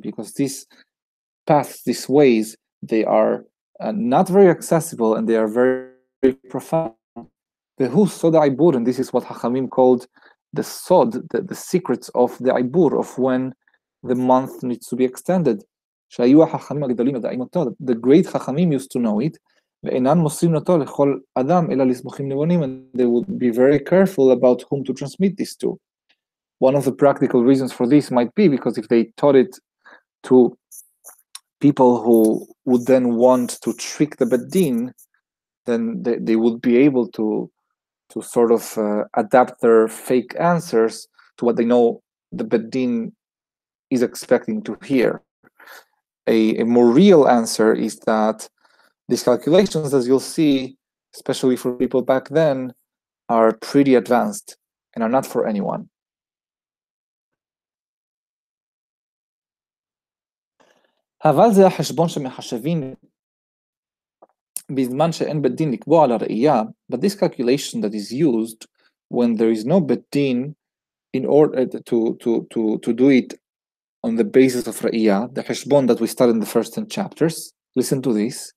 Because 0.00 0.34
these 0.34 0.66
paths, 1.46 1.82
these 1.84 2.08
ways, 2.08 2.56
they 2.82 3.04
are 3.04 3.44
uh, 3.80 3.92
not 3.92 4.28
very 4.28 4.48
accessible 4.48 5.14
and 5.14 5.28
they 5.28 5.36
are 5.36 5.48
very, 5.48 5.90
very 6.22 6.34
profound. 6.50 6.94
The 7.78 7.88
Hus 7.90 8.14
Sod 8.14 8.34
HaIbur, 8.34 8.74
and 8.74 8.86
this 8.86 8.98
is 8.98 9.12
what 9.12 9.24
Hachamim 9.24 9.68
called 9.68 10.06
the 10.52 10.62
Sod, 10.62 11.12
the, 11.30 11.42
the 11.42 11.54
secrets 11.54 12.08
of 12.14 12.38
the 12.38 12.52
Aibur, 12.52 12.98
of 12.98 13.18
when 13.18 13.54
the 14.02 14.14
month 14.14 14.62
needs 14.62 14.86
to 14.88 14.96
be 14.96 15.04
extended. 15.04 15.62
שהיו 16.09 16.43
החכמים 16.43 16.83
הגדולים 16.83 17.15
יודעים 17.15 17.41
אותו, 17.41 17.65
the 17.83 17.93
great 17.93 18.27
חכמים 18.27 18.71
used 18.71 18.91
to 18.97 18.99
know 18.99 19.19
it, 19.27 19.37
ואינן 19.83 20.17
מוסרים 20.17 20.55
אותו 20.55 20.77
לכל 20.77 21.19
אדם 21.35 21.71
אלא 21.71 21.83
לסמוכים 21.83 22.29
נבונים, 22.29 22.63
and 22.63 22.97
they 22.97 23.05
would 23.05 23.39
be 23.39 23.49
very 23.49 23.79
careful 23.79 24.31
about 24.31 24.63
whom 24.69 24.83
to 24.83 24.93
transmit 24.93 25.37
this 25.37 25.55
to. 25.55 25.77
One 26.59 26.75
of 26.75 26.85
the 26.85 26.91
practical 26.91 27.43
reasons 27.43 27.71
for 27.73 27.87
this 27.87 28.11
might 28.11 28.33
be 28.35 28.47
because 28.47 28.77
if 28.77 28.87
they 28.87 29.11
taught 29.17 29.35
it 29.35 29.57
to 30.27 30.55
people 31.59 32.01
who 32.03 32.47
would 32.65 32.85
then 32.85 33.15
want 33.15 33.49
to 33.63 33.73
trick 33.73 34.17
the 34.17 34.25
Bedin, 34.25 34.91
then 35.65 36.03
they, 36.03 36.17
they 36.17 36.35
would 36.35 36.61
be 36.61 36.77
able 36.77 37.07
to 37.17 37.49
to 38.11 38.21
sort 38.21 38.51
of 38.51 38.77
uh, 38.77 39.03
adapt 39.15 39.61
their 39.61 39.87
fake 39.87 40.35
answers 40.37 41.07
to 41.37 41.45
what 41.45 41.55
they 41.55 41.63
know 41.63 42.01
the 42.31 42.43
Bedin 42.43 43.13
is 43.89 44.01
expecting 44.01 44.61
to 44.63 44.77
hear. 44.83 45.21
A, 46.27 46.57
a 46.57 46.65
more 46.65 46.89
real 46.89 47.27
answer 47.27 47.73
is 47.73 47.99
that 48.05 48.47
these 49.09 49.23
calculations, 49.23 49.93
as 49.93 50.07
you'll 50.07 50.19
see, 50.19 50.77
especially 51.15 51.57
for 51.57 51.73
people 51.73 52.01
back 52.01 52.29
then, 52.29 52.73
are 53.27 53.53
pretty 53.53 53.95
advanced 53.95 54.57
and 54.93 55.03
are 55.03 55.09
not 55.09 55.25
for 55.25 55.47
anyone. 55.47 55.87
אבל 61.25 61.53
זה 61.53 61.67
החשבון 61.67 62.09
שמחשבים 62.09 62.95
בזמן 64.75 65.11
שאין 65.11 65.41
בית 65.41 65.55
דין 65.55 65.71
לקבוע 65.71 66.03
על 66.03 66.11
הראייה, 66.11 66.61
but 66.91 66.97
this 66.97 67.15
calculation 67.15 67.81
that 67.81 67.93
is 67.93 68.11
used 68.11 68.65
when 69.09 69.35
there 69.35 69.51
is 69.51 69.65
no 69.65 69.79
בית 69.79 70.01
דין 70.15 70.53
in 71.13 71.25
order 71.25 71.65
to, 71.65 72.15
to, 72.19 72.47
to, 72.49 72.77
to 72.79 72.93
do 72.93 73.09
it 73.09 73.33
on 74.02 74.16
the 74.16 74.24
basis 74.24 74.66
of 74.66 74.78
Ra'iyah, 74.80 75.34
the 75.34 75.42
Heshbon 75.42 75.86
that 75.86 76.00
we 76.00 76.06
studied 76.06 76.32
in 76.32 76.40
the 76.40 76.46
first 76.46 76.74
10 76.74 76.88
chapters, 76.88 77.52
listen 77.74 78.02
to 78.02 78.12
this, 78.12 78.52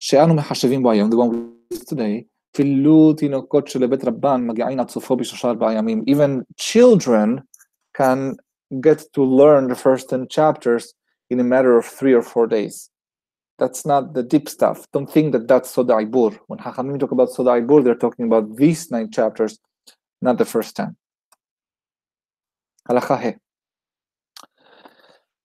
שאנו 0.00 0.34
מחשבים 0.34 0.82
בו 0.82 0.92
the 0.92 1.16
one 1.16 1.52
we 1.72 1.78
today, 1.78 2.24
אפילו 2.54 3.12
תינוקות 3.12 3.68
kochel 3.68 4.06
רבן 4.06 4.46
מגיעים 4.46 4.80
עד 4.80 4.90
סופו 4.90 5.16
בשלושה 5.16 5.48
ארבעה 5.48 5.74
ימים. 5.74 6.02
Even 6.06 6.42
children 6.56 7.40
can 7.96 8.36
get 8.80 8.98
to 9.14 9.22
learn 9.22 9.68
the 9.68 9.76
first 9.76 10.08
10 10.10 10.26
chapters 10.28 10.94
in 11.30 11.40
a 11.40 11.44
matter 11.44 11.78
of 11.78 11.84
three 11.86 12.12
or 12.12 12.22
four 12.22 12.46
days. 12.46 12.90
That's 13.58 13.86
not 13.86 14.14
the 14.14 14.22
deep 14.22 14.48
stuff. 14.48 14.86
Don't 14.92 15.10
think 15.10 15.32
that 15.32 15.46
that's 15.46 15.70
Sod 15.70 15.88
HaIbur. 15.88 16.38
When 16.48 16.58
Hachamim 16.58 16.98
talk 16.98 17.12
about 17.12 17.30
Sod 17.30 17.46
HaIbur, 17.46 17.84
they're 17.84 18.02
talking 18.06 18.26
about 18.26 18.56
these 18.56 18.90
nine 18.90 19.10
chapters, 19.10 19.58
not 20.20 20.36
the 20.38 20.44
first 20.44 20.76
10. 20.76 20.96
הלכה 22.88 23.14
ה' 23.14 23.32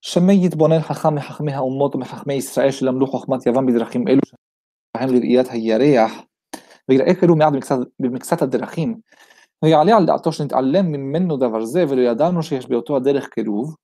שמי 0.06 0.46
יתבונן 0.46 0.80
חכם 0.80 1.14
מחכמי 1.14 1.52
האומות 1.52 1.94
ומחכמי 1.94 2.34
ישראל 2.34 2.70
שלמדו 2.70 3.06
חוכמת 3.06 3.46
יוון 3.46 3.66
בדרכים 3.66 4.08
אלו 4.08 4.20
שהם 4.96 5.14
לראיית 5.14 5.48
הירח 5.50 6.12
ויראה 6.88 7.14
כאילו 7.14 7.36
מעט 7.36 7.52
במקצת, 7.52 7.76
במקצת 8.00 8.42
הדרכים 8.42 8.96
ויעלה 9.64 9.96
על 9.96 10.06
דעתו 10.06 10.32
שנתעלם 10.32 10.92
ממנו 10.92 11.36
דבר 11.36 11.64
זה 11.64 11.84
ולא 11.88 12.00
ידענו 12.00 12.42
שיש 12.42 12.68
באותו 12.68 12.96
הדרך 12.96 13.28
קירוב 13.28 13.74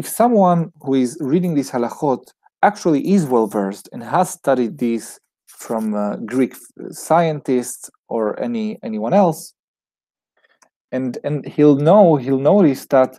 if 0.00 0.06
someone 0.06 0.72
who 0.82 0.94
is 0.94 1.18
reading 1.20 1.54
these 1.54 1.70
halachot 1.70 2.22
actually 2.62 3.00
is 3.14 3.26
well 3.26 3.46
versed 3.46 3.88
and 3.92 4.02
has 4.02 4.30
studied 4.30 4.78
these 4.78 5.18
from 5.46 5.94
uh, 5.94 6.16
Greek 6.16 6.54
scientists 6.90 7.90
or 8.08 8.40
any 8.40 8.78
anyone 8.82 9.14
else, 9.22 9.54
and 10.92 11.18
and 11.24 11.46
he'll 11.46 11.76
know 11.76 12.16
he'll 12.16 12.46
notice 12.54 12.86
that 12.86 13.18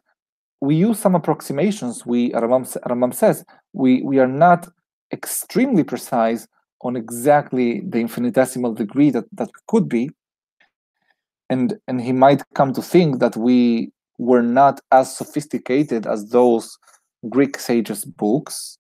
we 0.61 0.75
use 0.75 0.99
some 0.99 1.15
approximations. 1.15 2.07
We 2.07 2.33
Rambam, 2.33 3.15
says 3.15 3.45
we 3.73 4.03
we 4.03 4.19
are 4.19 4.27
not 4.27 4.69
extremely 5.13 5.85
precise 5.85 6.47
on 6.83 6.97
exactly 6.97 7.81
the 7.81 7.99
infinitesimal 8.01 8.75
degree 8.75 9.11
that 9.11 9.25
that 9.33 9.51
could 9.69 9.89
be, 9.89 10.11
and 11.51 11.79
and 11.89 12.01
he 12.01 12.13
might 12.13 12.43
come 12.55 12.73
to 12.73 12.83
think 12.83 13.19
that 13.21 13.37
we 13.37 13.93
were 14.19 14.43
not 14.43 14.81
as 14.93 15.15
sophisticated 15.15 16.07
as 16.07 16.31
those 16.31 16.79
Greek 17.29 17.59
sages' 17.59 18.05
books. 18.05 18.79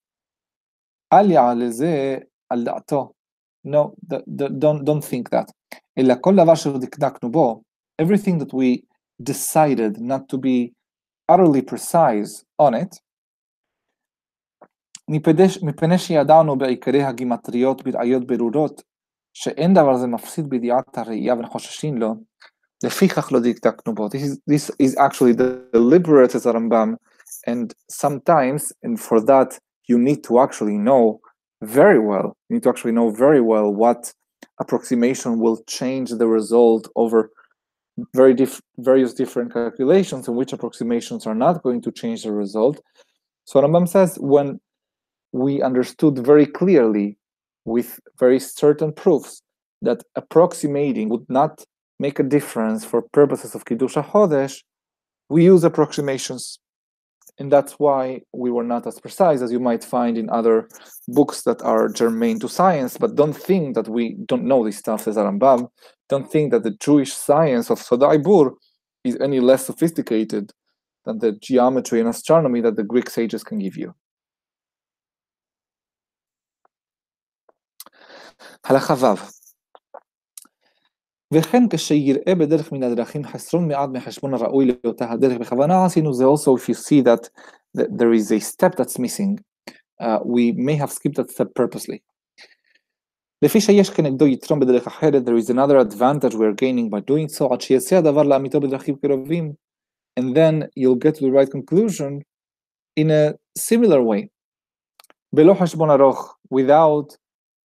No, 3.64 3.94
don't, 4.34 4.84
don't 4.84 5.04
think 5.04 5.30
that. 5.30 5.50
Everything 7.98 8.38
that 8.38 8.52
we 8.52 8.84
decided 9.22 9.98
not 9.98 10.28
to 10.28 10.38
be 10.38 10.72
utterly 11.31 11.61
precise 11.61 12.43
on 12.61 12.73
it, 12.73 12.99
מפני 15.61 15.97
שידענו 15.97 16.57
בעיקרי 16.57 17.03
הגימטריות 17.03 17.83
בדעיות 17.83 18.27
ברורות, 18.27 18.81
שאין 19.33 19.73
דבר 19.73 19.97
זה 19.97 20.07
מפסיד 20.07 20.49
בידיעת 20.49 20.97
הראייה 20.97 21.33
ונחוששים 21.33 21.97
לו, 21.97 22.15
לפיכך 22.83 23.31
לא 23.31 23.39
דקדקנו 23.39 23.95
בו. 23.95 24.07
This 24.07 24.21
is, 24.21 24.39
this 24.49 24.71
is 24.79 24.95
actually 24.97 25.33
the 25.33 25.61
deliberate 25.73 26.35
as 26.35 26.45
Rambam, 26.45 26.95
and 27.47 27.73
sometimes, 27.89 28.71
and 28.83 28.99
for 28.99 29.19
that, 29.21 29.59
you 29.89 29.97
need 29.97 30.23
to 30.23 30.39
actually 30.39 30.77
know 30.77 31.19
very 31.63 31.99
well, 31.99 32.35
you 32.49 32.55
need 32.55 32.63
to 32.63 32.69
actually 32.69 32.93
know 32.93 33.09
very 33.09 33.41
well 33.41 33.73
what 33.73 34.13
approximation 34.59 35.39
will 35.39 35.57
change 35.67 36.09
the 36.11 36.27
result 36.27 36.87
over 36.95 37.31
very 38.14 38.34
diff 38.34 38.60
various 38.78 39.14
different 39.14 39.52
calculations 39.52 40.28
and 40.28 40.36
which 40.36 40.52
approximations 40.52 41.26
are 41.26 41.34
not 41.34 41.62
going 41.62 41.80
to 41.82 41.90
change 41.90 42.24
the 42.24 42.32
result. 42.32 42.80
So 43.44 43.60
Rambam 43.60 43.88
says 43.88 44.18
when 44.20 44.60
we 45.32 45.62
understood 45.62 46.18
very 46.18 46.46
clearly 46.46 47.18
with 47.64 48.00
very 48.18 48.38
certain 48.38 48.92
proofs 48.92 49.42
that 49.82 50.02
approximating 50.14 51.08
would 51.08 51.28
not 51.28 51.64
make 51.98 52.18
a 52.18 52.22
difference 52.22 52.84
for 52.84 53.02
purposes 53.02 53.54
of 53.54 53.64
Kiddush 53.64 53.94
HaChodesh, 53.94 54.62
we 55.28 55.44
use 55.44 55.64
approximations. 55.64 56.58
And 57.38 57.52
that's 57.52 57.72
why 57.74 58.22
we 58.32 58.50
were 58.50 58.64
not 58.64 58.86
as 58.86 58.98
precise 58.98 59.42
as 59.42 59.52
you 59.52 59.60
might 59.60 59.84
find 59.84 60.16
in 60.16 60.30
other 60.30 60.68
books 61.08 61.42
that 61.42 61.60
are 61.62 61.88
germane 61.88 62.40
to 62.40 62.48
science. 62.48 62.96
But 62.96 63.14
don't 63.14 63.36
think 63.36 63.74
that 63.74 63.88
we 63.88 64.14
don't 64.24 64.44
know 64.44 64.64
this 64.64 64.78
stuff, 64.78 65.02
says 65.02 65.16
Arambam 65.16 65.68
don't 66.08 66.30
think 66.30 66.52
that 66.52 66.62
the 66.62 66.70
Jewish 66.70 67.12
science 67.12 67.70
of 67.70 67.78
Sod 67.80 68.00
HaIbur 68.00 68.54
is 69.04 69.16
any 69.20 69.40
less 69.40 69.66
sophisticated 69.66 70.52
than 71.04 71.18
the 71.18 71.32
geometry 71.32 72.00
and 72.00 72.08
astronomy 72.08 72.60
that 72.60 72.76
the 72.76 72.84
Greek 72.84 73.08
sages 73.10 73.42
can 73.44 73.58
give 73.58 73.76
you. 73.76 73.94
הלכה 78.64 79.14
וכן 81.34 81.68
כשיראה 81.70 82.34
בדרך 82.34 82.72
מן 82.72 82.82
הדרכים 82.82 83.24
חסרון 83.24 83.68
מעט 83.68 83.90
מחשבון 83.92 84.34
הראוי 84.34 84.66
לאותה 84.84 85.12
הדרך, 85.12 85.38
בכוונה 85.38 85.84
עשינו 85.84 86.14
זה 86.14 86.24
also 86.24 86.56
if 86.58 86.68
you 86.68 86.74
see 86.74 87.02
that 87.02 87.28
there 87.74 88.12
is 88.12 88.30
a 88.30 88.40
step 88.40 88.76
that's 88.76 88.98
missing, 88.98 89.38
uh, 90.00 90.18
we 90.24 90.52
may 90.52 90.74
have 90.74 90.90
skipped 90.92 91.16
that 91.16 91.30
step 91.30 91.48
purposely. 91.54 91.98
לפי 93.45 93.61
שיש 93.61 93.89
כנגדו 93.89 94.27
יתרום 94.27 94.59
בדרך 94.59 94.87
אחרת 94.87 95.23
there 95.23 95.43
is 95.43 95.49
another 95.49 95.77
advantage 95.91 96.33
we're 96.33 96.55
gaining 96.61 96.89
by 96.89 96.99
doing 96.99 97.39
so 97.39 97.53
עד 97.53 97.61
שיעשה 97.61 97.97
הדבר 97.97 98.23
לאמיתו 98.23 98.59
בדרכים 98.59 98.95
קרובים 98.95 99.53
and 100.19 100.35
then 100.35 100.63
you'll 100.75 101.01
get 101.05 101.15
to 101.15 101.21
the 101.21 101.31
right 101.31 101.49
conclusion 101.49 102.21
in 102.95 103.09
a 103.09 103.33
similar 103.57 104.01
way. 104.01 104.27
בלא 105.33 105.53
חשבון 105.53 105.89
ארוך 105.89 106.37
without 106.53 107.17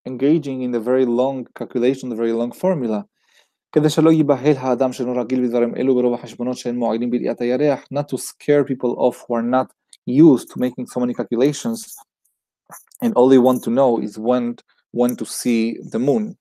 engaging 0.09 0.63
in 0.63 0.71
the 0.71 0.81
very 0.81 1.05
long 1.05 1.45
calculation, 1.59 2.09
the 2.09 2.17
very 2.17 2.33
long 2.33 2.53
formula. 2.53 3.03
כדי 3.73 3.91
שלא 3.91 4.11
ייבהל 4.11 4.57
האדם 4.57 4.93
שאינו 4.93 5.17
רגיל 5.17 5.47
בדברים 5.47 5.77
אלו 5.77 5.95
ברוב 5.95 6.15
החשבונות 6.15 6.57
שאין 6.57 6.77
מועילים 6.77 7.11
בראיית 7.11 7.41
הירח, 7.41 7.81
not 7.95 8.15
to 8.15 8.19
scare 8.19 8.65
people 8.65 8.95
off 8.99 9.17
who 9.17 9.35
are 9.35 9.43
not 9.43 9.67
used 10.07 10.49
to 10.49 10.61
making 10.61 10.87
so 10.87 11.01
many 11.01 11.15
calculations, 11.15 11.79
and 13.03 13.13
all 13.15 13.29
they 13.29 13.39
want 13.39 13.63
to 13.65 13.71
know 13.71 14.01
is 14.07 14.19
when, 14.19 14.55
when 14.93 15.17
to 15.17 15.25
see 15.25 15.91
the 15.93 15.99
moon. 15.99 16.35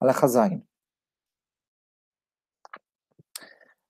הלכה 0.00 0.26
זין. 0.26 0.60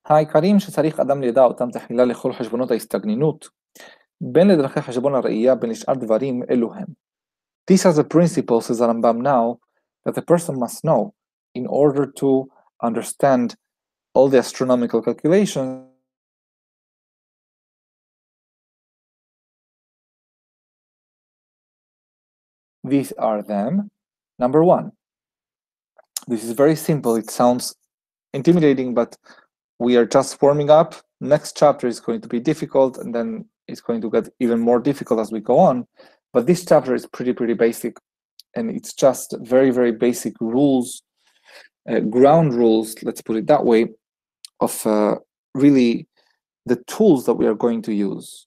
העיקרים 0.05 0.59
שצריך 0.59 1.01
אדם 1.01 1.21
לידע 1.21 1.43
אותם 1.43 1.71
תחילה 1.71 2.05
לכל 2.05 2.33
חשבונות 2.33 2.71
ההסתגננות, 2.71 3.49
בין 4.21 4.49
לדרכי 4.49 4.81
חשבון 4.81 5.15
הראייה 5.15 5.55
בין 5.55 5.71
לשאר 5.71 5.95
דברים 5.95 6.43
אלו 6.51 6.75
הם. 6.75 6.87
These 7.71 7.87
are 7.87 7.93
the 7.93 8.05
principles, 8.05 8.67
says 8.67 8.81
Rambam 8.81 9.23
now, 9.23 9.59
that 10.05 10.15
the 10.15 10.23
person 10.23 10.59
must 10.59 10.85
know 10.85 11.15
in 11.55 11.67
order 11.67 12.05
to 12.21 12.47
understand 12.83 13.57
all 14.15 14.29
the 14.29 14.39
astronomical 14.39 15.01
calculations 15.03 15.88
These 22.89 23.13
are 23.13 23.43
them. 23.43 23.91
Number 24.39 24.63
one, 24.65 24.93
this 26.27 26.45
is 26.45 26.53
very 26.53 26.77
simple. 26.77 27.17
It 27.17 27.31
sounds 27.31 27.75
intimidating, 28.33 28.95
but 28.95 29.17
we 29.79 29.97
are 29.97 30.07
just 30.07 30.41
warming 30.43 30.71
up. 30.71 30.95
Next 31.21 31.57
chapter 31.57 31.87
is 31.87 32.01
going 32.01 32.21
to 32.21 32.29
be 32.29 32.41
difficult, 32.41 32.99
and 32.99 33.15
then 33.15 33.47
it's 33.69 33.81
going 33.81 34.01
to 34.03 34.11
get 34.11 34.29
even 34.41 34.61
more 34.61 34.81
difficult 34.81 35.21
as 35.21 35.33
we 35.33 35.41
go 35.41 35.59
on. 35.59 35.87
But 36.33 36.47
this 36.47 36.65
chapter 36.65 36.95
is 36.95 37.07
pretty, 37.07 37.33
pretty 37.33 37.55
basic, 37.55 37.97
and 38.55 38.71
it's 38.71 38.93
just 38.93 39.35
very, 39.41 39.71
very 39.71 39.93
basic 39.93 40.35
rules, 40.41 41.03
uh, 41.89 42.01
ground 42.01 42.55
rules, 42.55 42.97
let's 43.03 43.23
put 43.23 43.37
it 43.37 43.47
that 43.47 43.65
way, 43.65 43.89
of 44.61 44.87
uh, 44.87 45.17
really 45.55 46.09
the 46.67 46.77
tools 46.87 47.25
that 47.27 47.35
we 47.35 47.47
are 47.47 47.55
going 47.55 47.83
to 47.83 47.93
use. 47.93 48.47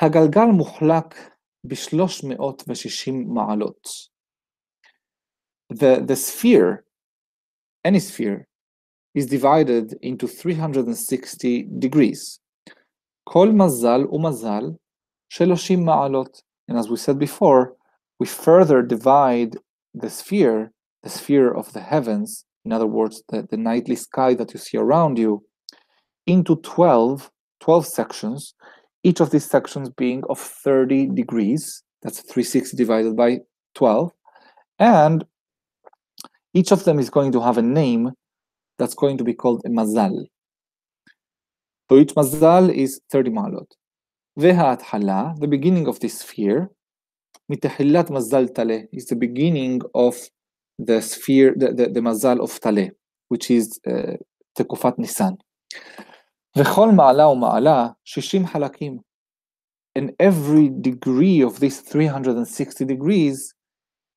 הגלגל 0.00 0.46
מוחלק 0.46 1.14
ב-360 1.64 3.26
מעלות. 3.26 4.08
The, 5.70 6.04
the 6.06 6.16
sphere, 6.16 6.84
any 7.84 7.98
sphere, 7.98 8.46
is 9.14 9.26
divided 9.26 9.94
into 10.02 10.26
360 10.28 11.68
degrees. 11.78 12.40
כל 13.24 13.48
מזל 13.52 14.06
ומזל 14.10 14.76
30 15.28 15.76
מעלות. 15.76 16.42
And 16.68 16.78
as 16.78 16.88
we 16.88 16.96
said 16.96 17.18
before, 17.18 17.74
we 18.18 18.26
further 18.26 18.82
divide 18.82 19.56
the 19.94 20.10
sphere, 20.10 20.72
the 21.02 21.10
sphere 21.10 21.52
of 21.52 21.72
the 21.72 21.80
heavens, 21.80 22.44
in 22.64 22.72
other 22.72 22.86
words, 22.86 23.22
the, 23.28 23.46
the 23.50 23.56
nightly 23.56 23.96
sky 23.96 24.34
that 24.34 24.52
you 24.52 24.58
see 24.58 24.76
around 24.76 25.18
you, 25.18 25.44
into 26.26 26.56
12, 26.56 27.30
12 27.60 27.86
sections, 27.86 28.54
each 29.03 29.19
of 29.19 29.31
these 29.31 29.45
sections 29.45 29.89
being 29.89 30.23
of 30.29 30.39
30 30.39 31.07
degrees. 31.07 31.83
That's 32.03 32.19
360 32.21 32.77
divided 32.77 33.15
by 33.15 33.39
12. 33.75 34.11
And 34.79 35.25
each 36.53 36.71
of 36.71 36.83
them 36.83 36.99
is 36.99 37.09
going 37.09 37.31
to 37.31 37.41
have 37.41 37.57
a 37.57 37.61
name 37.61 38.11
that's 38.77 38.95
going 38.95 39.17
to 39.17 39.23
be 39.23 39.33
called 39.33 39.61
a 39.65 39.69
mazal. 39.69 40.25
So 41.89 41.97
each 41.97 42.15
mazal 42.15 42.73
is 42.73 43.01
30 43.11 43.31
malot. 43.31 43.67
Veha 44.39 45.39
the 45.39 45.47
beginning 45.47 45.87
of 45.87 45.99
this 45.99 46.19
sphere, 46.19 46.69
mitahillat 47.51 48.09
mazal 48.09 48.53
tale 48.55 48.87
is 48.93 49.05
the 49.07 49.15
beginning 49.15 49.81
of 49.93 50.15
the 50.79 51.01
sphere, 51.01 51.53
the, 51.55 51.73
the, 51.73 51.89
the 51.89 51.99
mazal 51.99 52.39
of 52.41 52.59
tale, 52.61 52.89
which 53.27 53.51
is 53.51 53.79
uh, 53.85 54.15
tekufat 54.57 54.97
nisan. 54.97 55.37
וכל 56.58 56.88
מעלה 56.96 57.28
ומעלה 57.28 57.88
60 58.04 58.46
חלקים. 58.46 58.98
And 59.98 60.10
every 60.20 60.68
degree 60.68 61.40
of 61.40 61.60
these 61.60 61.80
360 61.80 62.84
degrees 62.84 63.54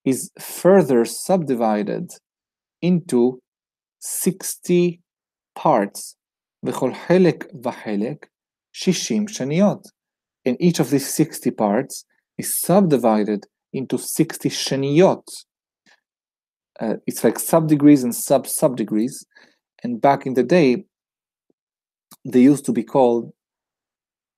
is 0.05 0.29
further 0.39 1.05
subdivided 1.05 2.07
into 2.81 3.39
60 3.99 4.99
parts. 5.55 6.15
וכל 6.65 6.91
חלק 6.93 7.45
וחלק 7.63 8.25
60 8.73 9.27
שניות. 9.27 9.81
And 10.47 10.55
each 10.59 10.79
of 10.79 10.89
these 10.89 11.07
60 11.07 11.51
parts 11.51 12.05
is 12.37 12.59
subdivided 12.65 13.45
into 13.73 13.97
60 13.97 14.49
sheniyot. 14.49 15.23
Uh, 16.79 16.95
it's 17.05 17.23
like 17.23 17.37
sub-degrees 17.37 18.03
and 18.03 18.15
sub-sub-degrees. 18.15 19.25
And 19.83 20.01
back 20.01 20.25
in 20.25 20.33
the 20.33 20.43
day, 20.43 20.85
they 22.24 22.40
used 22.40 22.64
to 22.66 22.72
be 22.72 22.82
called 22.82 23.32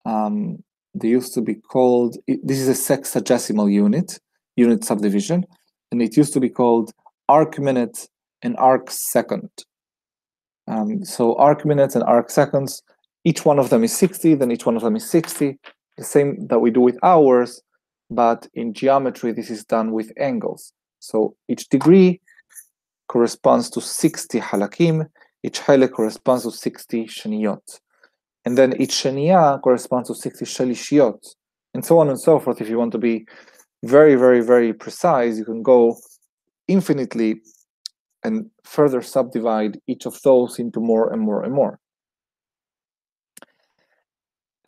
um, 0.04 0.62
they 0.94 1.08
used 1.08 1.34
to 1.34 1.42
be 1.42 1.54
called 1.54 2.16
this 2.26 2.58
is 2.58 2.68
a 2.68 2.96
sexagesimal 2.96 3.70
unit 3.70 4.18
unit 4.56 4.84
subdivision 4.84 5.44
and 5.90 6.00
it 6.02 6.16
used 6.16 6.32
to 6.32 6.40
be 6.40 6.48
called 6.48 6.92
arc 7.28 7.58
minute 7.58 8.08
and 8.42 8.56
arc 8.56 8.90
second. 8.90 9.50
Um, 10.68 11.04
so 11.04 11.36
arc 11.36 11.64
minutes 11.64 11.94
and 11.94 12.04
arc 12.04 12.30
seconds 12.30 12.82
each 13.24 13.44
one 13.44 13.58
of 13.58 13.70
them 13.70 13.84
is 13.84 13.96
60 13.96 14.34
then 14.36 14.50
each 14.50 14.66
one 14.66 14.76
of 14.76 14.82
them 14.82 14.96
is 14.96 15.08
60 15.08 15.58
the 15.96 16.04
same 16.04 16.46
that 16.48 16.60
we 16.60 16.70
do 16.70 16.80
with 16.80 16.98
hours 17.02 17.62
but 18.10 18.48
in 18.54 18.72
geometry 18.72 19.32
this 19.32 19.50
is 19.50 19.64
done 19.64 19.92
with 19.92 20.12
angles. 20.18 20.72
So 21.00 21.36
each 21.48 21.68
degree 21.68 22.20
corresponds 23.08 23.70
to 23.70 23.80
60 23.80 24.40
halakim 24.40 25.06
each 25.45 25.59
halak 25.59 25.91
corresponds 25.91 26.43
to 26.43 26.51
60 26.51 27.05
shaniyot. 27.05 27.79
And 28.45 28.57
then 28.57 28.79
each 28.81 28.91
shaniya 28.91 29.61
corresponds 29.61 30.09
to 30.09 30.15
60 30.15 30.45
shalishiyot, 30.45 31.35
and 31.73 31.85
so 31.85 31.99
on 31.99 32.09
and 32.09 32.19
so 32.19 32.39
forth. 32.39 32.61
If 32.61 32.69
you 32.69 32.77
want 32.77 32.91
to 32.93 32.97
be 32.97 33.25
very, 33.83 34.15
very, 34.15 34.41
very 34.41 34.73
precise, 34.73 35.37
you 35.37 35.45
can 35.45 35.61
go 35.61 35.97
infinitely 36.67 37.41
and 38.23 38.49
further 38.63 39.01
subdivide 39.01 39.79
each 39.87 40.05
of 40.05 40.19
those 40.21 40.59
into 40.59 40.79
more 40.79 41.11
and 41.11 41.21
more 41.21 41.43
and 41.43 41.53
more. 41.53 41.79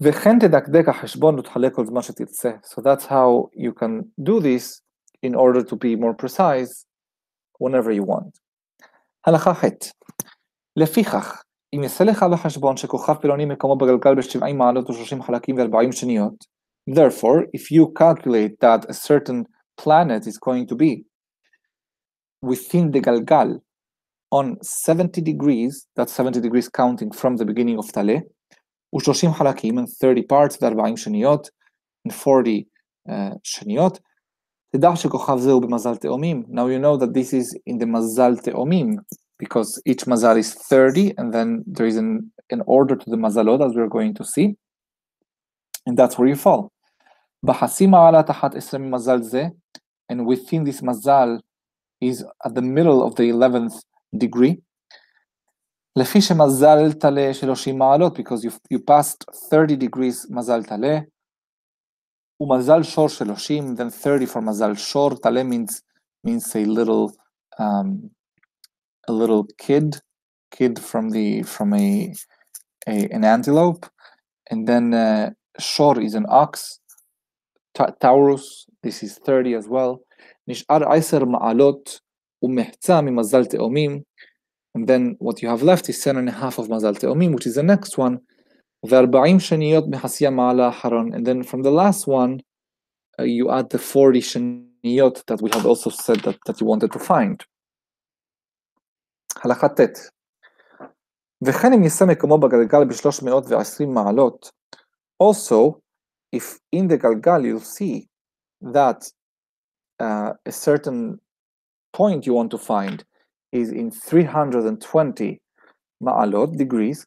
וכן 0.01 0.39
תדקדק 0.39 0.89
החשבון 0.89 1.39
ותחלק 1.39 1.73
כל 1.75 1.85
זמן 1.85 2.01
שתרצה. 2.01 2.51
So 2.63 2.81
that's 2.81 3.05
how 3.05 3.49
you 3.53 3.71
can 3.73 4.03
do 4.23 4.39
this 4.39 4.81
in 5.21 5.35
order 5.35 5.63
to 5.63 5.75
be 5.75 5.95
more 5.95 6.13
precise 6.13 6.85
whenever 7.59 7.91
you 7.91 8.03
want. 8.03 8.39
הלכה 9.27 9.53
ח' 9.53 9.65
לפיכך, 10.75 11.43
אם 11.75 11.83
יעשה 11.83 12.03
לך 12.03 12.25
בחשבון 12.31 12.77
שכוכב 12.77 13.13
פלוני 13.13 13.45
מקומו 13.45 13.75
בגלגל 13.75 14.15
ב-70 14.15 14.53
מעלות 14.53 14.89
ו-30 14.89 15.23
חלקים 15.23 15.55
ו-40 15.57 15.91
שניות, 15.91 16.33
therefore, 16.89 17.43
if 17.57 17.71
you 17.71 17.85
calculate 17.99 18.59
that 18.61 18.89
a 18.89 18.93
certain 18.93 19.43
planet 19.81 20.27
is 20.27 20.37
going 20.37 20.67
to 20.67 20.75
be 20.75 21.03
within 22.43 22.91
the 22.91 23.01
galgal 23.01 23.59
on 24.31 24.57
70 24.61 25.21
degrees, 25.21 25.87
that's 25.95 26.13
70 26.13 26.41
degrees 26.41 26.67
counting 26.69 27.11
from 27.11 27.37
the 27.37 27.45
beginning 27.45 27.77
of 27.77 27.91
Taleh, 27.91 28.21
ו-30 28.93 29.33
חלקים 29.33 29.77
and 29.79 29.87
30 30.01 30.21
parts 30.23 30.57
ו-40 30.61 30.97
שניות 30.97 31.47
and 32.07 32.13
40 32.27 32.63
uh, 33.09 33.13
שניות, 33.43 33.99
תדע 34.75 34.95
שכוכב 34.95 35.37
זה 35.37 35.51
הוא 35.51 35.61
במזל 35.61 35.95
תאומים. 35.95 36.43
Now 36.47 36.67
you 36.67 36.79
know 36.83 36.97
that 36.97 37.13
this 37.13 37.33
is 37.33 37.47
in 37.69 37.77
the 37.77 37.85
מזל 37.85 38.37
תאומים, 38.37 38.95
because 39.39 39.81
each 39.85 40.05
mazal 40.05 40.37
is 40.37 40.53
30 40.53 41.13
and 41.17 41.33
then 41.33 41.63
there 41.65 41.85
is 41.85 41.97
an, 41.97 42.31
an 42.49 42.61
order 42.65 42.95
to 42.95 43.09
the 43.09 43.17
mazalot 43.17 43.65
as 43.65 43.75
we're 43.75 43.87
going 43.87 44.13
to 44.13 44.23
see 44.23 44.55
and 45.85 45.97
that's 45.97 46.17
where 46.17 46.27
you 46.27 46.35
fall 46.35 46.71
and 50.09 50.25
within 50.25 50.63
this 50.63 50.81
mazal 50.81 51.39
is 52.01 52.23
at 52.45 52.55
the 52.55 52.61
middle 52.61 53.03
of 53.03 53.15
the 53.15 53.29
11th 53.29 53.75
degree 54.17 54.57
לפי 55.95 56.21
שמזל 56.21 56.93
טלה 56.93 57.31
30 57.33 57.71
מעלות 57.71 58.19
because 58.19 58.43
you, 58.43 58.51
you 58.73 58.79
passed 58.79 59.25
30 59.49 59.75
degrees 59.75 60.27
מזל 60.29 60.63
טלה 60.63 60.99
ומזל 62.39 62.83
שור 62.83 63.07
30 63.09 63.75
then 63.77 63.89
30 63.89 64.25
for 64.25 64.41
מזל 64.41 64.75
שור 64.75 65.15
טלה 65.15 65.41
means 65.41 65.81
means 66.27 66.55
a 66.55 66.65
little 66.65 67.11
um, 67.59 68.09
a 69.07 69.13
little 69.13 69.47
kid, 69.57 69.99
kid 70.51 70.79
from 70.79 71.09
the 71.09 71.43
from 71.43 71.73
a, 71.73 72.13
a 72.87 73.07
an 73.11 73.23
antelope, 73.23 73.85
and 74.49 74.67
then 74.67 74.93
uh, 74.93 75.31
shor 75.59 75.99
is 75.99 76.15
an 76.15 76.25
ox. 76.29 76.79
Ta- 77.73 77.93
Taurus, 77.99 78.65
this 78.83 79.03
is 79.03 79.17
30 79.17 79.55
as 79.55 79.67
well. 79.67 79.99
נשאר 80.47 80.93
עשר 80.93 81.25
מעלות 81.25 81.99
ומחצה 82.43 83.01
ממזל 83.01 83.45
תאומים. 83.45 84.01
And 84.77 84.87
then 84.87 85.15
what 85.19 85.41
you 85.41 85.49
have 85.49 85.63
left 85.63 85.89
is 85.89 86.01
10 86.01 86.17
and 86.17 86.29
a 86.29 86.31
half 86.31 86.59
of 86.59 86.69
מזל 86.69 86.95
תאומים, 86.95 87.33
which 87.33 87.47
is 87.47 87.55
the 87.55 87.63
next 87.63 87.97
one. 87.97 88.17
ו-40 88.85 89.39
שניות 89.39 89.85
מחסיה 89.87 90.29
מעלה 90.29 90.65
האחרון. 90.65 91.13
And 91.13 91.25
then 91.25 91.43
from 91.43 91.63
the 91.63 91.71
last 91.71 92.07
one, 92.07 92.41
uh, 93.19 93.23
you 93.23 93.51
add 93.51 93.69
the 93.69 93.79
40 93.79 94.21
שניות 94.21 95.23
that 95.27 95.41
we 95.41 95.49
have 95.53 95.65
also 95.65 95.89
said 95.89 96.19
that, 96.19 96.37
that 96.45 96.61
you 96.61 96.67
wanted 96.67 96.91
to 96.91 96.99
find. 96.99 97.43
הלכה 99.43 99.67
ט' 99.69 99.79
וכן 101.45 101.73
אם 101.73 101.83
יישא 101.83 102.05
מקומו 102.05 102.37
בגלגל 102.37 102.85
ב-320 102.85 103.85
מעלות, 103.87 104.51
also, 105.23 105.81
if 106.35 106.59
in 106.71 106.87
the 106.87 106.97
galgal 106.97 107.45
you'll 107.45 107.59
see 107.59 108.07
that 108.61 108.99
uh, 109.99 110.33
a 110.45 110.51
certain 110.51 111.19
point 111.93 112.25
you 112.25 112.33
want 112.33 112.51
to 112.51 112.57
find 112.57 113.03
is 113.51 113.71
in 113.71 113.91
320 113.91 115.37
מעלות, 116.01 116.49
degrees, 116.55 117.05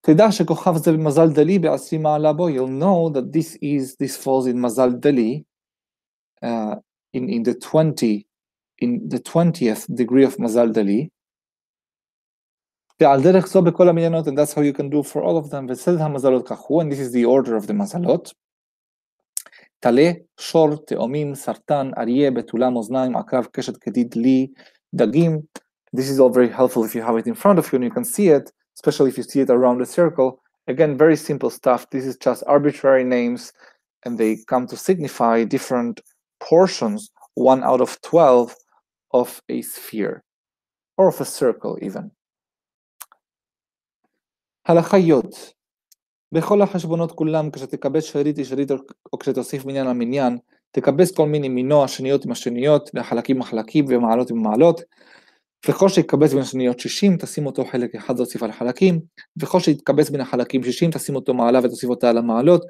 תדע 0.00 0.32
שכוכב 0.32 0.76
זה 0.76 0.92
במזל 0.92 1.32
דלי 1.34 1.58
ב-20 1.58 1.98
מעלה 2.00 2.32
בו, 2.32 2.48
you'll 2.48 2.82
know 2.82 3.14
that 3.14 3.32
this 3.32 3.56
is, 3.62 3.96
this 4.02 4.16
falls 4.16 4.46
in 4.46 4.56
מזל 4.56 4.92
דלי, 4.92 5.42
uh, 6.44 6.76
in, 7.16 7.28
in 7.28 7.42
the 7.42 7.54
20, 7.54 8.26
in 8.82 9.08
the 9.08 9.18
20th 9.18 9.94
degree 9.94 10.24
of 10.24 10.42
מזל 10.42 10.72
דלי, 10.72 11.08
and 13.01 14.37
that's 14.37 14.53
how 14.53 14.61
you 14.61 14.73
can 14.73 14.89
do 14.89 15.03
for 15.03 15.23
all 15.23 15.37
of 15.37 15.49
them. 15.51 15.67
Hamazalot 15.67 16.81
and 16.81 16.91
this 16.91 16.99
is 16.99 17.13
the 17.13 17.23
order 17.23 17.55
of 17.55 17.67
the 17.67 17.73
mazalot. 17.73 18.33
Tale, 19.81 20.15
shor, 20.37 20.77
teomim, 20.85 21.31
sartan, 21.31 21.93
aryeh, 21.95 22.29
betulam, 22.35 22.75
oznaim, 22.77 23.15
akrav, 23.15 23.51
keshet, 23.51 23.77
kedid, 23.79 24.15
li, 24.17 24.51
dagim. 24.93 25.47
This 25.93 26.09
is 26.09 26.19
all 26.19 26.29
very 26.29 26.49
helpful 26.49 26.83
if 26.83 26.93
you 26.93 27.01
have 27.01 27.15
it 27.15 27.25
in 27.25 27.35
front 27.35 27.57
of 27.57 27.71
you 27.71 27.77
and 27.77 27.85
you 27.85 27.89
can 27.89 28.03
see 28.03 28.27
it, 28.27 28.51
especially 28.75 29.09
if 29.09 29.17
you 29.17 29.23
see 29.23 29.39
it 29.39 29.49
around 29.49 29.81
a 29.81 29.85
circle. 29.85 30.41
Again, 30.67 30.97
very 30.97 31.15
simple 31.15 31.49
stuff. 31.49 31.89
This 31.91 32.05
is 32.05 32.17
just 32.17 32.43
arbitrary 32.47 33.05
names, 33.05 33.53
and 34.05 34.17
they 34.17 34.37
come 34.47 34.67
to 34.67 34.75
signify 34.75 35.45
different 35.45 36.01
portions, 36.41 37.09
one 37.35 37.63
out 37.63 37.79
of 37.79 37.99
12 38.01 38.53
of 39.11 39.41
a 39.47 39.61
sphere 39.61 40.23
or 40.97 41.07
of 41.07 41.21
a 41.21 41.25
circle, 41.25 41.79
even. 41.81 42.11
הלכה 44.69 44.97
י' 44.97 45.13
בכל 46.31 46.61
החשבונות 46.61 47.11
כולם, 47.11 47.51
כשתקבץ 47.51 48.03
שארית 48.03 48.37
היא 48.37 48.45
שארית 48.45 48.71
או 49.13 49.19
כשתוסיף 49.19 49.65
מניין 49.65 49.87
על 49.87 49.93
מניין, 49.93 50.37
תקבץ 50.71 51.11
כל 51.11 51.27
מיני 51.27 51.49
מינו, 51.49 51.83
השניות 51.83 52.25
עם 52.25 52.31
השניות, 52.31 52.89
והחלקים 52.93 53.35
עם 53.35 53.41
החלקים, 53.41 53.85
ומעלות 53.89 54.29
עם 54.29 54.43
מעלות. 54.43 54.81
וכל 55.67 55.89
שיתקבץ 55.89 56.33
בין 56.33 56.41
השניות 56.41 56.79
60, 56.79 57.17
תשים 57.17 57.45
אותו 57.45 57.65
חלק 57.65 57.95
אחד 57.95 58.13
ותוסיף 58.13 58.43
על 58.43 58.49
החלקים, 58.49 58.99
וכל 59.41 59.59
שיתקבץ 59.59 60.09
בין 60.09 60.21
החלקים 60.21 60.63
60, 60.63 60.91
תשים 60.91 61.15
אותו 61.15 61.33
מעלה 61.33 61.59
ותוסיף 61.63 61.89
אותה 61.89 62.09
על 62.09 62.17
המעלות. 62.17 62.65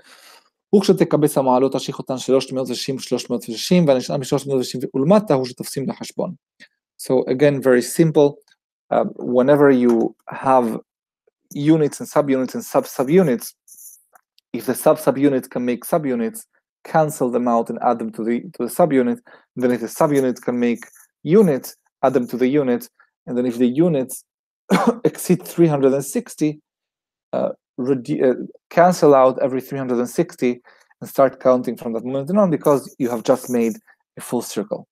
וכשתקבץ 0.75 1.37
המעלות, 1.37 1.75
תשיך 1.75 1.99
אותן 1.99 2.17
360, 2.17 2.99
360, 2.99 3.87
והנשאר 3.87 4.17
מ-360 4.17 4.87
ולמטה 4.95 5.33
הוא 5.33 5.45
שתופסים 5.45 5.89
לחשבון. 5.89 6.31
So 7.01 7.13
again, 7.29 7.61
very 7.61 7.81
simple. 7.81 8.35
Uh, 8.93 9.05
whenever 9.35 9.69
you 9.69 10.15
have 10.29 10.79
units 11.53 11.99
and 11.99 12.09
subunits 12.09 12.53
and 12.53 12.63
sub-subunits, 12.63 13.53
if 14.53 14.65
the 14.65 14.75
sub-subunit 14.75 15.49
can 15.49 15.65
make 15.65 15.85
subunits, 15.85 16.45
cancel 16.83 17.29
them 17.29 17.47
out 17.47 17.69
and 17.69 17.79
add 17.81 17.99
them 17.99 18.11
to 18.11 18.23
the 18.23 18.41
to 18.41 18.59
the 18.59 18.65
subunit. 18.65 19.19
Then 19.55 19.71
if 19.71 19.81
the 19.81 19.87
subunit 19.87 20.41
can 20.41 20.59
make 20.59 20.79
units, 21.23 21.75
add 22.03 22.13
them 22.13 22.27
to 22.27 22.37
the 22.37 22.47
units. 22.47 22.89
And 23.27 23.37
then 23.37 23.45
if 23.45 23.57
the 23.57 23.67
units 23.67 24.23
exceed 25.03 25.45
360, 25.45 26.59
uh, 27.33 27.49
uh, 27.79 28.33
cancel 28.69 29.15
out 29.15 29.39
every 29.41 29.61
360 29.61 30.61
and 31.01 31.09
start 31.09 31.39
counting 31.39 31.77
from 31.77 31.93
that 31.93 32.03
moment 32.03 32.37
on 32.37 32.49
because 32.49 32.93
you 32.99 33.09
have 33.09 33.23
just 33.23 33.49
made 33.49 33.73
a 34.17 34.21
full 34.21 34.41
circle. 34.41 34.87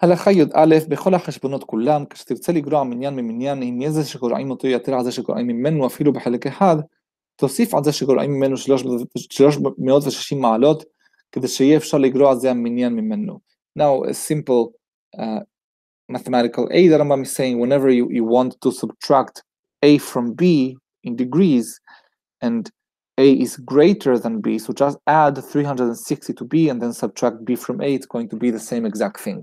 הלכה 0.00 0.32
י"א, 0.32 0.76
בכל 0.88 1.14
החשבונות 1.14 1.64
כולם, 1.64 2.04
כשתרצה 2.10 2.52
לגרוע 2.52 2.84
מניין 2.84 3.16
ממניין, 3.16 3.62
אם 3.62 3.80
יהיה 3.80 3.90
זה 3.90 4.04
שקורעים 4.04 4.50
אותו 4.50 4.66
יותר 4.66 4.94
על 4.94 5.04
זה 5.04 5.12
שקורעים 5.12 5.46
ממנו 5.46 5.86
אפילו 5.86 6.12
בחלק 6.12 6.46
אחד, 6.46 6.76
תוסיף 7.36 7.74
על 7.74 7.84
זה 7.84 7.92
שקורעים 7.92 8.32
ממנו 8.32 8.56
360 8.56 10.40
מעלות, 10.40 10.84
כדי 11.32 11.48
שיהיה 11.48 11.76
אפשר 11.76 11.98
לגרוע 11.98 12.34
זה 12.34 12.50
המניין 12.50 12.94
ממנו. 12.94 13.38
Now, 13.78 14.04
a 14.04 14.14
simple 14.14 14.72
uh, 15.18 15.40
mathematical 16.08 16.64
A 16.72 16.88
that 16.88 17.00
Rambam 17.00 17.22
is 17.22 17.32
saying, 17.32 17.58
whenever 17.58 17.90
you, 17.90 18.08
you 18.10 18.24
want 18.24 18.56
to 18.62 18.72
subtract 18.72 19.42
A 19.82 19.98
from 19.98 20.32
B 20.32 20.76
in 21.04 21.16
degrees, 21.16 21.80
and 22.40 22.70
A 23.18 23.32
is 23.32 23.56
greater 23.56 24.18
than 24.18 24.40
B, 24.40 24.58
so 24.58 24.72
just 24.72 24.98
add 25.06 25.42
360 25.42 26.32
to 26.34 26.44
B 26.44 26.68
and 26.68 26.80
then 26.82 26.92
subtract 26.92 27.44
B 27.44 27.56
from 27.56 27.80
A, 27.80 27.94
it's 27.94 28.06
going 28.06 28.28
to 28.28 28.36
be 28.36 28.50
the 28.50 28.58
same 28.58 28.84
exact 28.86 29.20
thing. 29.20 29.42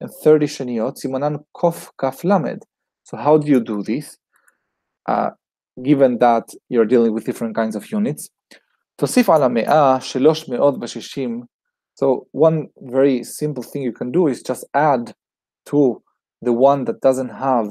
and 0.00 0.10
30 0.24 0.46
שניות, 0.46 0.96
סימנן 0.96 1.34
קוף 1.52 1.90
כף 1.98 2.24
למד. 2.24 2.58
So 3.04 3.16
how 3.16 3.38
do 3.38 3.46
you 3.46 3.60
do 3.60 3.82
this? 3.82 4.16
Uh, 5.08 5.30
given 5.82 6.18
that 6.18 6.44
you're 6.68 6.84
dealing 6.84 7.12
with 7.14 7.24
different 7.24 7.54
kinds 7.54 7.76
of 7.76 7.90
units. 7.92 8.28
תוסיף 8.96 9.30
על 9.30 9.42
המאה 9.42 9.98
360. 10.00 11.42
So 11.94 12.26
one 12.32 12.68
very 12.80 13.22
simple 13.24 13.62
thing 13.62 13.82
you 13.82 13.92
can 13.92 14.10
do 14.10 14.26
is 14.26 14.42
just 14.42 14.64
add 14.74 15.14
to 15.66 16.02
the 16.42 16.52
one 16.52 16.84
that 16.84 17.00
doesn't 17.00 17.28
have 17.28 17.66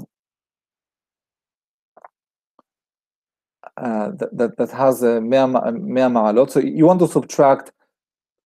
uh, 3.77 4.09
that, 4.19 4.29
that, 4.37 4.57
that 4.57 4.71
has 4.71 5.03
a 5.03 5.19
100 5.19 6.09
מעלות. 6.09 6.51
So 6.51 6.59
you 6.59 6.85
want 6.85 6.99
to 6.99 7.07
subtract 7.07 7.71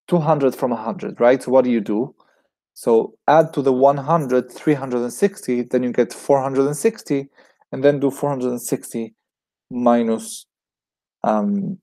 200 0.08 0.56
from 0.56 0.71
100, 0.71 1.19
right? 1.19 1.41
So 1.41 1.52
what 1.52 1.65
do 1.65 1.71
you 1.71 1.82
do? 1.82 2.15
So 2.80 3.15
add 3.28 3.54
to 3.54 3.62
the 3.62 3.71
100, 3.71 4.52
360, 4.52 5.62
then 5.63 5.84
you 5.84 5.93
get 5.93 6.13
460, 6.13 7.30
and 7.71 7.84
then 7.84 8.00
do 8.00 8.12
460 8.12 9.13
minus, 9.71 10.45
um, 11.24 11.80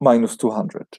minus 0.00 0.36
200. 0.36 0.98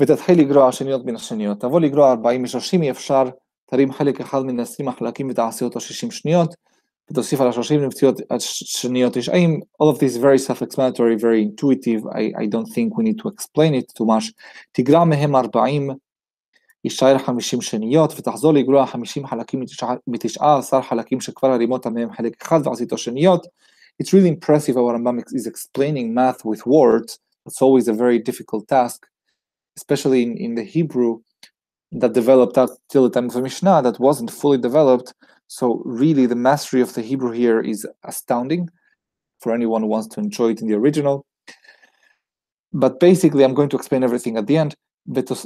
ותתחיל 0.00 0.40
לגרוע 0.40 0.72
שניות 0.72 1.04
בין 1.04 1.14
השניות. 1.14 1.60
תבוא 1.60 1.80
לגרוע 1.80 2.10
40 2.10 2.42
מ-30 2.42 2.82
אי 2.82 2.90
אפשר, 2.90 3.24
תרים 3.66 3.92
חלק 3.92 4.20
אחד 4.20 4.42
מן 4.42 4.60
20 4.60 4.88
החלקים 4.88 5.30
ותעשה 5.30 5.64
אותו 5.64 5.80
60 5.80 6.10
שניות, 6.10 6.54
ותוסיף 7.10 7.40
על 7.40 7.48
ה-30 7.48 7.74
למציאות 7.74 8.20
שניות 8.44 9.16
רשעים. 9.16 9.60
All 9.82 9.94
of 9.94 9.98
this 9.98 10.16
very 10.16 10.38
self-explanatory, 10.38 11.16
very 11.16 11.42
intuitive, 11.42 12.06
I, 12.06 12.42
I 12.42 12.46
don't 12.46 12.70
think 12.74 12.96
we 12.96 13.04
need 13.04 13.18
to 13.22 13.28
explain 13.28 13.74
it 13.74 13.92
too 13.98 14.06
much. 14.06 14.32
תגרע 14.72 15.04
מהם 15.04 15.36
40 15.36 15.90
יישאר 16.84 17.18
50 17.18 17.60
שניות, 17.60 18.12
ותחזור 18.16 18.54
לגרוע 18.54 18.86
50 18.86 19.26
חלקים 19.26 19.60
מ-19 20.06 20.82
חלקים 20.82 21.20
שכבר 21.20 21.48
הרימות 21.48 21.86
מהם 21.86 22.12
חלק 22.12 22.42
אחד 22.42 22.66
ועשיתו 22.66 22.98
שניות. 22.98 23.46
It's 24.02 24.12
really 24.14 24.28
impressive 24.28 24.76
how 24.76 24.88
Rambam 24.94 25.18
is 25.34 25.46
explaining 25.46 26.14
math 26.14 26.42
with 26.44 26.64
words. 26.66 27.18
It's 27.46 27.60
always 27.60 27.86
a 27.86 27.92
very 27.92 28.18
difficult 28.18 28.66
task, 28.66 29.06
especially 29.76 30.22
in, 30.22 30.38
in 30.38 30.54
the 30.54 30.64
Hebrew 30.64 31.20
that 32.00 32.14
developed 32.14 32.56
up 32.56 32.70
till 32.88 33.04
the 33.04 33.10
time 33.10 33.26
of 33.26 33.34
the 33.34 33.42
Mishnah 33.42 33.82
that 33.82 34.00
wasn't 34.00 34.30
fully 34.30 34.58
developed. 34.58 35.12
So 35.48 35.82
really 35.84 36.26
the 36.26 36.36
mastery 36.36 36.80
of 36.80 36.94
the 36.94 37.02
Hebrew 37.02 37.32
here 37.32 37.60
is 37.60 37.86
astounding 38.04 38.70
for 39.40 39.52
anyone 39.52 39.82
who 39.82 39.88
wants 39.88 40.08
to 40.14 40.20
enjoy 40.20 40.52
it 40.52 40.62
in 40.62 40.68
the 40.68 40.76
original. 40.76 41.26
But 42.72 43.00
basically 43.00 43.44
I'm 43.44 43.54
going 43.54 43.68
to 43.70 43.76
explain 43.76 44.04
everything 44.04 44.36
at 44.36 44.46
the 44.46 44.56
end. 44.56 44.74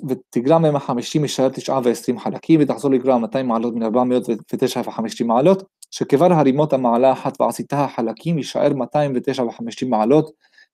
ותגרע 0.07 0.57
מהם 0.57 0.75
החמישים 0.75 1.21
יישאר 1.21 1.49
תשעה 1.49 1.79
ועשרים 1.83 2.19
חלקים, 2.19 2.59
ותחזור 2.63 2.91
לגרוע 2.91 3.17
200 3.17 3.47
מעלות 3.47 3.75
מן 3.75 3.83
409 3.83 4.81
וחמישים 4.85 5.27
מעלות, 5.27 5.63
שכבר 5.91 6.33
הרימות 6.33 6.73
המעלה 6.73 7.11
אחת 7.11 7.41
ועשיתה 7.41 7.83
החלקים 7.83 8.37
יישאר 8.37 8.73
209 8.73 9.43
וחמישים 9.43 9.89
מעלות, 9.89 10.31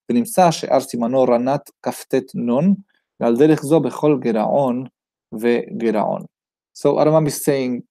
ונמצא 0.10 0.52
שאר 0.52 0.80
סימנו 0.80 1.24
רנת 1.24 1.70
כ"ט 1.82 2.16
נון, 2.36 2.76
ועל 3.20 3.38
דרך 3.38 3.62
זו 3.62 3.80
בכל 3.80 4.18
גירעון 4.22 4.86
וגירעון. 5.34 6.22
So 6.78 6.98
Aramam 7.00 7.26
is 7.28 7.42
saying 7.42 7.84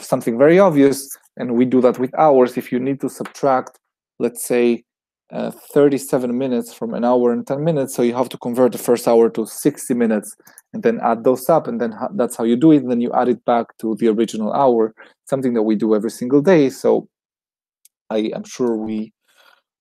something 0.00 0.38
very 0.38 0.58
obvious, 0.60 0.98
and 1.36 1.56
we 1.58 1.64
do 1.64 1.80
that 1.80 1.98
with 1.98 2.14
hours. 2.14 2.56
If 2.56 2.70
you 2.72 2.78
need 2.78 3.00
to 3.00 3.08
subtract, 3.08 3.72
let's 4.20 4.44
say, 4.44 4.84
uh, 5.34 5.50
37 5.50 6.38
minutes 6.38 6.72
from 6.72 6.94
an 6.94 7.04
hour 7.04 7.32
and 7.32 7.46
10 7.46 7.64
minutes, 7.64 7.94
so 7.94 8.02
you 8.02 8.14
have 8.14 8.28
to 8.28 8.38
convert 8.38 8.72
the 8.72 8.78
first 8.78 9.08
hour 9.08 9.28
to 9.30 9.44
60 9.44 9.92
minutes 9.94 10.34
and 10.72 10.82
then 10.82 11.00
add 11.02 11.24
those 11.24 11.48
up, 11.48 11.66
and 11.66 11.80
then 11.80 11.92
that's 12.14 12.36
how 12.36 12.44
you 12.44 12.56
do 12.56 12.70
it. 12.72 12.82
And 12.82 12.90
then 12.90 13.00
you 13.00 13.12
add 13.12 13.28
it 13.28 13.44
back 13.44 13.76
to 13.78 13.96
the 13.96 14.08
original 14.08 14.52
hour, 14.52 14.94
something 15.28 15.54
that 15.54 15.62
we 15.62 15.74
do 15.74 15.94
every 15.94 16.10
single 16.10 16.40
day. 16.40 16.70
So 16.70 17.08
I 18.10 18.30
am 18.34 18.44
sure 18.44 18.76
we 18.76 19.12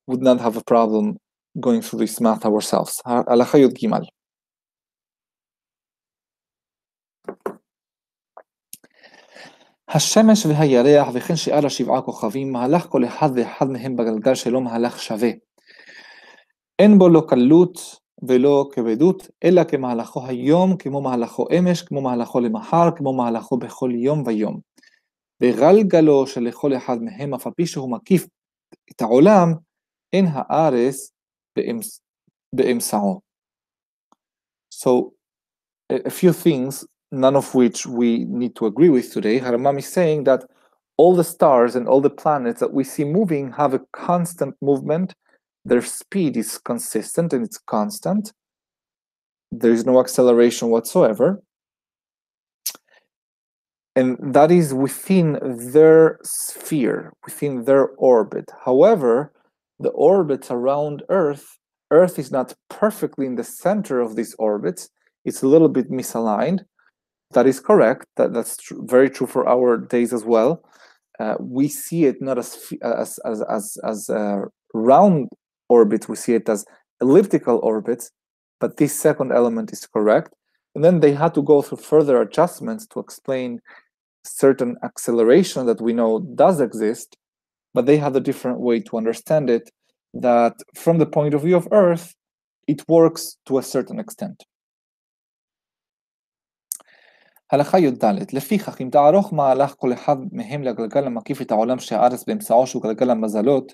would 0.08 0.22
not 0.22 0.40
have 0.40 0.58
a 0.58 0.64
problem 0.64 1.18
going 1.60 1.82
through 1.82 2.00
this 2.00 2.20
math 2.20 2.46
ourselves. 2.46 3.00
השמש 9.96 10.46
והירח 10.46 11.08
וכן 11.14 11.36
שאר 11.36 11.66
השבעה 11.66 12.02
כוכבים, 12.02 12.52
מהלך 12.52 12.86
כל 12.86 13.06
אחד 13.06 13.30
ואחד 13.36 13.66
מהם 13.70 13.96
בגלגל 13.96 14.36
שלו 14.36 14.62
מהלך 14.62 15.02
שווה. 15.02 15.30
אין 16.80 16.98
בו 16.98 17.10
לא 17.10 17.24
קלות 17.28 17.80
ולא 18.28 18.70
כבדות, 18.72 19.28
אלא 19.44 19.64
כמהלכו 19.64 20.28
היום, 20.28 20.78
כמו 20.78 21.02
מהלכו 21.02 21.48
אמש, 21.60 21.82
כמו 21.82 22.02
מהלכו 22.02 22.40
למחר, 22.40 22.90
כמו 22.96 23.14
מהלכו 23.14 23.58
בכל 23.58 23.92
יום 23.96 24.24
ויום. 24.26 24.60
בגלגלו 25.40 26.28
שלכל 26.28 26.78
אחד 26.78 26.98
מהם, 27.02 27.34
אף 27.34 27.48
על 27.48 27.54
פי 27.56 27.66
שהוא 27.66 27.92
מקיף 27.92 28.28
את 28.92 29.02
העולם, 29.02 29.54
אין 30.14 30.26
הארץ 30.30 31.12
באמצעו. 32.56 33.22
So, 34.84 35.12
a 35.94 36.10
few 36.10 36.34
things 36.34 36.86
none 37.14 37.36
of 37.36 37.54
which 37.54 37.86
we 37.86 38.26
need 38.26 38.56
to 38.56 38.66
agree 38.66 38.90
with 38.90 39.14
today. 39.14 39.40
Harambam 39.40 39.78
is 39.78 39.88
saying 39.88 40.24
that 40.24 40.44
all 40.98 41.16
the 41.16 41.24
stars 41.24 41.76
and 41.76 41.88
all 41.88 42.02
the 42.02 42.10
planets 42.10 42.60
that 42.60 42.74
we 42.74 42.84
see 42.84 43.04
moving 43.04 43.52
have 43.54 43.74
a 43.74 43.82
constant 43.94 44.56
movement. 44.62 45.14
Their 45.64 45.84
speed 45.84 46.36
is 46.36 46.58
consistent 46.58 47.32
and 47.32 47.46
it's 47.46 47.60
constant. 47.60 48.34
There 49.52 49.72
is 49.72 49.86
no 49.86 50.00
acceleration 50.00 50.70
whatsoever. 50.70 51.42
And 53.96 54.18
that 54.34 54.50
is 54.50 54.74
within 54.74 55.40
their 55.72 56.18
sphere, 56.24 57.14
within 57.24 57.66
their 57.66 57.90
orbit. 57.98 58.50
However, 58.66 59.32
the 59.80 59.90
orbits 59.90 60.50
around 60.50 61.04
Earth, 61.10 61.60
Earth 61.92 62.18
is 62.18 62.32
not 62.32 62.56
perfectly 62.70 63.28
in 63.28 63.36
the 63.36 63.44
center 63.44 64.00
of 64.00 64.16
these 64.16 64.36
orbits. 64.40 64.90
It's 65.26 65.44
a 65.44 65.48
little 65.48 65.70
bit 65.70 65.92
misaligned 65.92 66.66
that 67.34 67.48
is 67.48 67.60
correct. 67.60 68.06
That, 68.18 68.34
that's 68.34 68.58
tr- 68.58 68.76
very 68.80 69.10
true 69.10 69.28
for 69.28 69.48
our 69.48 69.78
days 69.78 70.14
as 70.14 70.24
well. 70.24 70.64
Uh, 71.20 71.36
we 71.40 71.68
see 71.68 72.06
it 72.06 72.22
not 72.22 72.38
as 72.38 72.74
as 72.82 73.20
as 73.20 73.42
as, 73.44 73.78
as 73.84 74.10
uh, 74.10 74.42
round 74.74 75.30
orbits. 75.70 76.10
We 76.10 76.16
see 76.16 76.34
it 76.34 76.50
as 76.50 76.66
elliptical 77.02 77.60
orbits. 77.60 78.12
But 78.60 78.78
this 78.78 78.98
second 78.98 79.32
element 79.32 79.74
is 79.74 79.86
correct. 79.86 80.34
And 80.74 80.84
then 80.84 81.02
they 81.02 81.12
had 81.12 81.34
to 81.36 81.42
go 81.42 81.62
through 81.62 81.80
further 81.80 82.22
adjustments 82.22 82.88
to 82.88 83.00
explain 83.00 83.60
certain 84.24 84.78
acceleration 84.84 85.66
that 85.66 85.82
we 85.82 85.94
know 85.94 86.22
does 86.36 86.62
exist, 86.62 87.18
but 87.74 87.86
they 87.86 87.98
had 87.98 88.16
a 88.16 88.22
different 88.22 88.60
way 88.60 88.80
to 88.80 88.98
understand 88.98 89.50
it. 89.50 89.70
That 90.14 90.54
from 90.76 91.00
the 91.00 91.06
point 91.06 91.34
of 91.34 91.42
view 91.42 91.58
of 91.58 91.68
Earth, 91.72 92.16
it 92.68 92.88
works 92.88 93.38
to 93.48 93.58
a 93.58 93.64
certain 93.64 94.00
extent. 94.00 94.44
הלכה 97.53 97.79
י"ד 97.79 98.05
לפיכך 98.33 98.81
אם 98.81 98.89
תערוך 98.93 99.33
מהלך 99.33 99.75
כל 99.79 99.93
אחד 99.93 100.17
מהם 100.33 100.63
לגלגל 100.63 101.07
המקיף 101.07 101.43
את 101.43 101.51
העולם 101.51 101.79
שהארץ 101.79 102.25
באמצעו 102.25 102.67
שהוא 102.67 102.83
גלגל 102.83 103.11
המזלות, 103.11 103.73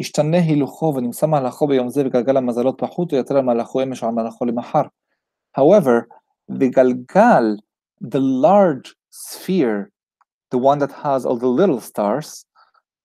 ישתנה 0.00 0.38
הילוכו 0.38 0.92
ונמצא 0.96 1.26
מהלכו 1.26 1.66
ביום 1.66 1.88
זה 1.88 2.04
בגלגל 2.04 2.36
המזלות 2.36 2.74
פחות 2.78 3.12
או 3.12 3.16
יותר 3.16 3.36
על 3.36 3.42
מהלכו 3.42 3.82
אמש 3.82 4.02
או 4.02 4.08
על 4.08 4.14
מהלכו 4.14 4.44
למחר. 4.44 4.82
However, 5.58 6.04
בגלגל, 6.48 7.56
the 8.04 8.20
large 8.20 8.94
sphere, 9.10 9.90
the 10.50 10.58
one 10.58 10.78
that 10.78 10.92
has 10.92 11.26
all 11.26 11.36
the 11.36 11.46
little 11.46 11.80
stars, 11.80 12.44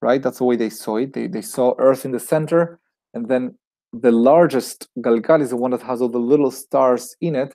right? 0.01 0.21
That's 0.21 0.39
the 0.39 0.45
way 0.45 0.55
they 0.55 0.69
saw 0.69 0.97
it. 0.97 1.13
They, 1.13 1.27
they 1.27 1.41
saw 1.41 1.73
Earth 1.79 2.05
in 2.05 2.11
the 2.11 2.19
center, 2.19 2.79
and 3.13 3.27
then 3.27 3.43
the 3.93 4.11
largest 4.11 4.87
galgal 5.05 5.41
is 5.41 5.49
the 5.49 5.57
one 5.57 5.71
that 5.71 5.81
has 5.81 6.01
all 6.01 6.09
the 6.09 6.27
little 6.33 6.51
stars 6.51 7.15
in 7.21 7.35
it, 7.35 7.53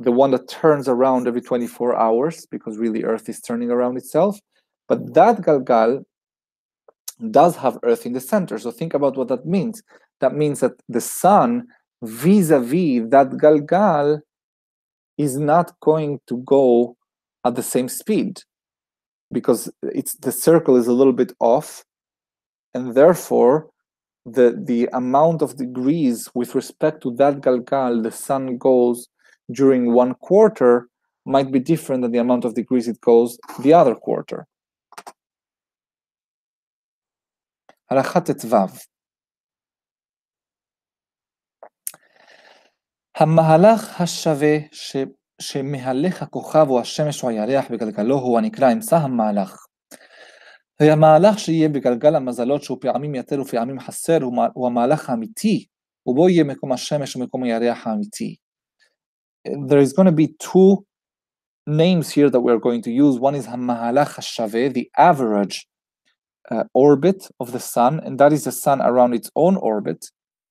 the 0.00 0.10
one 0.10 0.30
that 0.30 0.48
turns 0.48 0.88
around 0.88 1.28
every 1.28 1.42
24 1.42 1.94
hours 1.94 2.46
because 2.50 2.78
really 2.78 3.04
Earth 3.04 3.28
is 3.28 3.40
turning 3.40 3.70
around 3.70 3.98
itself. 3.98 4.38
But 4.88 5.14
that 5.14 5.42
Galgal 5.42 6.04
does 7.30 7.54
have 7.56 7.78
Earth 7.82 8.06
in 8.06 8.14
the 8.14 8.20
center. 8.20 8.58
So 8.58 8.70
think 8.70 8.94
about 8.94 9.16
what 9.16 9.28
that 9.28 9.44
means. 9.44 9.82
That 10.20 10.34
means 10.34 10.60
that 10.60 10.72
the 10.88 11.02
sun 11.02 11.66
vis-a-vis 12.02 13.10
that 13.10 13.28
Galgal 13.32 14.20
is 15.18 15.36
not 15.36 15.78
going 15.80 16.18
to 16.28 16.38
go 16.38 16.96
at 17.44 17.54
the 17.54 17.62
same 17.62 17.90
speed 17.90 18.40
because 19.30 19.70
it's 19.82 20.14
the 20.16 20.32
circle 20.32 20.76
is 20.76 20.86
a 20.86 20.92
little 20.92 21.12
bit 21.12 21.32
off 21.40 21.84
and 22.72 22.94
therefore 22.94 23.68
the 24.24 24.58
the 24.64 24.88
amount 24.92 25.42
of 25.42 25.56
degrees 25.56 26.28
with 26.34 26.54
respect 26.54 27.02
to 27.02 27.14
that 27.16 27.40
galgal 27.40 28.02
the 28.02 28.10
sun 28.10 28.58
goes 28.58 29.08
during 29.51 29.93
one 29.93 30.13
quarter 30.13 30.89
might 31.25 31.51
be 31.51 31.59
different 31.59 32.01
than 32.01 32.11
the 32.11 32.19
amount 32.19 32.45
of 32.45 32.53
degrees 32.53 32.87
it 32.87 32.99
goes 33.01 33.37
the 33.63 33.73
other 33.73 33.95
quarter. 33.95 34.43
הלכה 37.91 38.21
ט"ו 38.21 38.57
המהלך 43.15 44.01
השווה 44.01 44.57
ש... 44.71 44.95
שמהלך 45.41 46.21
הכוכב 46.21 46.65
או 46.69 46.79
השמש 46.79 47.23
או 47.23 47.29
הירח 47.29 47.65
בגלגלו 47.71 48.15
הוא 48.15 48.37
הנקרא 48.37 48.71
אמצע 48.71 48.97
המהלך. 48.97 49.65
והמהלך 50.79 51.39
שיהיה 51.39 51.69
בגלגל 51.69 52.15
המזלות 52.15 52.63
שהוא 52.63 52.77
פעמים 52.81 53.15
יתר 53.15 53.41
ופעמים 53.41 53.79
חסר 53.79 54.19
הוא 54.53 54.67
המהלך 54.67 55.09
האמיתי, 55.09 55.65
ובו 56.07 56.29
יהיה 56.29 56.43
מקום 56.43 56.71
השמש 56.71 57.15
ומקום 57.15 57.43
הירח 57.43 57.87
האמיתי 57.87 58.35
there 59.44 59.78
is 59.78 59.92
going 59.92 60.06
to 60.06 60.12
be 60.12 60.34
two 60.38 60.84
names 61.66 62.10
here 62.10 62.30
that 62.30 62.40
we're 62.40 62.58
going 62.58 62.82
to 62.82 62.90
use. 62.90 63.18
One 63.18 63.34
is 63.34 63.46
Mahalach 63.46 64.14
Hashaveh, 64.14 64.72
the 64.74 64.90
average 64.96 65.66
uh, 66.50 66.64
orbit 66.74 67.28
of 67.38 67.52
the 67.52 67.60
sun, 67.60 68.00
and 68.00 68.18
that 68.18 68.32
is 68.32 68.44
the 68.44 68.52
sun 68.52 68.80
around 68.80 69.14
its 69.14 69.30
own 69.36 69.56
orbit 69.56 70.06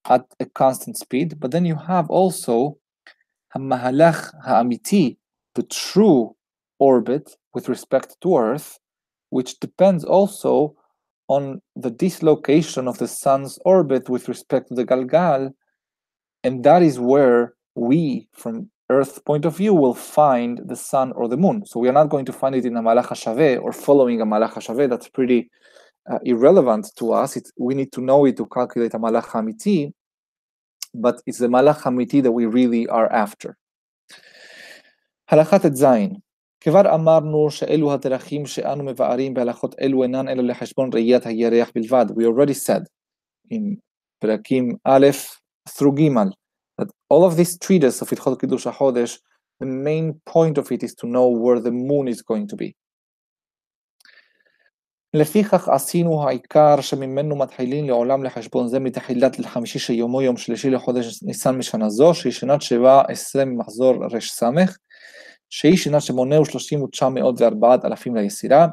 at 0.08 0.26
a 0.40 0.46
constant 0.46 0.98
speed. 0.98 1.40
But 1.40 1.52
then 1.52 1.66
you 1.66 1.76
have 1.76 2.10
also 2.10 2.78
Mahalach 3.58 4.32
Ha'amiti, 4.46 5.18
the 5.56 5.64
true 5.64 6.36
orbit 6.80 7.36
with 7.54 7.68
respect 7.68 8.16
to 8.22 8.38
Earth, 8.38 8.80
which 9.30 9.60
depends 9.60 10.04
also 10.04 10.76
on 11.28 11.62
the 11.76 11.92
dislocation 11.92 12.88
of 12.88 12.98
the 12.98 13.08
sun's 13.08 13.60
orbit 13.66 14.10
with 14.10 14.28
respect 14.28 14.70
to 14.70 14.76
the 14.76 14.86
Galgal. 14.86 15.54
And 16.44 16.64
that 16.64 16.82
is 16.82 17.00
where 17.00 17.54
we, 17.76 18.28
from 18.34 18.72
Earth 18.91 19.25
point 19.25 19.45
of 19.47 19.57
view 19.57 19.75
will 19.75 19.95
find 19.95 20.61
the 20.67 20.77
sun 20.77 21.13
or 21.13 21.29
the 21.29 21.37
moon. 21.37 21.65
So 21.67 21.81
we 21.81 21.89
are 21.89 21.93
not 21.93 22.11
going 22.11 22.27
to 22.27 22.33
find 22.33 22.55
it 22.55 22.67
in 22.67 22.77
a 22.77 22.83
Malach 22.83 23.07
HaShaveh 23.07 23.61
or 23.63 23.73
following 23.73 24.21
a 24.21 24.27
Malach 24.27 24.53
HaShaveh. 24.53 24.91
That's 24.91 25.09
pretty 25.09 25.51
uh, 26.11 26.19
irrelevant 26.25 26.91
to 26.97 27.13
us. 27.13 27.37
It's, 27.37 27.51
we 27.59 27.75
need 27.75 27.93
to 27.93 28.01
know 28.03 28.25
it 28.27 28.37
to 28.37 28.47
calculate 28.47 28.93
a 28.95 28.99
Malach 28.99 29.27
HaMiti, 29.27 29.93
but 30.95 31.23
it's 31.27 31.39
the 31.39 31.49
Malach 31.49 31.81
HaMiti 31.81 32.23
that 32.23 32.33
we 32.33 32.47
really 32.47 32.87
are 32.89 33.11
after. 33.11 33.57
הלכה 35.29 35.59
ט"ז 35.59 35.87
כבר 36.61 36.95
אמרנו 36.95 37.51
שאלו 37.51 37.93
הדרכים 37.93 38.47
שאנו 38.47 38.85
מבארים 38.85 39.35
בהלכות 39.35 39.75
אלו 39.81 40.03
אינן 40.03 40.29
אלא 40.29 40.43
לחשבון 40.43 40.91
ראיית 40.95 41.27
הירח 41.27 41.71
בלבד. 41.75 42.07
We 42.11 42.25
already 42.25 42.55
said 42.55 42.83
in 43.53 43.77
פרקים 44.19 44.77
א' 44.85 45.07
through 45.69 45.95
ג' 45.95 46.09
that 46.13 46.29
all 47.10 47.26
of 47.26 47.36
this 47.36 47.58
treatise 47.58 48.02
of 48.02 48.10
Hilchot 48.10 48.40
Kiddush 48.40 48.66
HaChodesh, 48.66 49.18
the 49.60 49.66
main 49.66 50.22
point 50.26 50.58
of 50.58 50.72
it 50.72 50.84
is 50.84 50.94
to 50.96 51.08
know 51.08 51.28
where 51.28 51.60
the 51.60 51.72
moon 51.72 52.08
is 52.08 52.22
going 52.22 52.48
to 52.48 52.56
be. 52.56 52.76
לפיכך 55.14 55.70
עשינו 55.70 56.24
העיקר 56.24 56.82
שממנו 56.82 57.36
מתחילים 57.36 57.88
לעולם 57.88 58.24
לחשבון 58.24 58.68
זה 58.68 58.80
מתחילת 58.80 59.40
לחמישי 59.40 59.80
שיומו 59.80 60.22
יום 60.22 60.38
שלישי 60.38 60.70
לחודש 60.70 61.24
ניסן 61.24 61.58
משנה 61.58 61.90
זו, 61.90 62.14
שהיא 62.14 62.34
שנת 62.34 62.62
שבע 62.62 63.02
עשרה 63.08 63.46
ממחזור 63.46 63.94
רס, 64.12 64.44
שהיא 65.50 65.78
שנה 65.78 66.02
שמונה 66.02 66.42
ושלושים 66.42 66.84
ותשע 66.84 67.10
מאות 67.10 67.42
וארבעת 67.42 67.86
אלפים 67.86 68.16
ליצירה, 68.16 68.68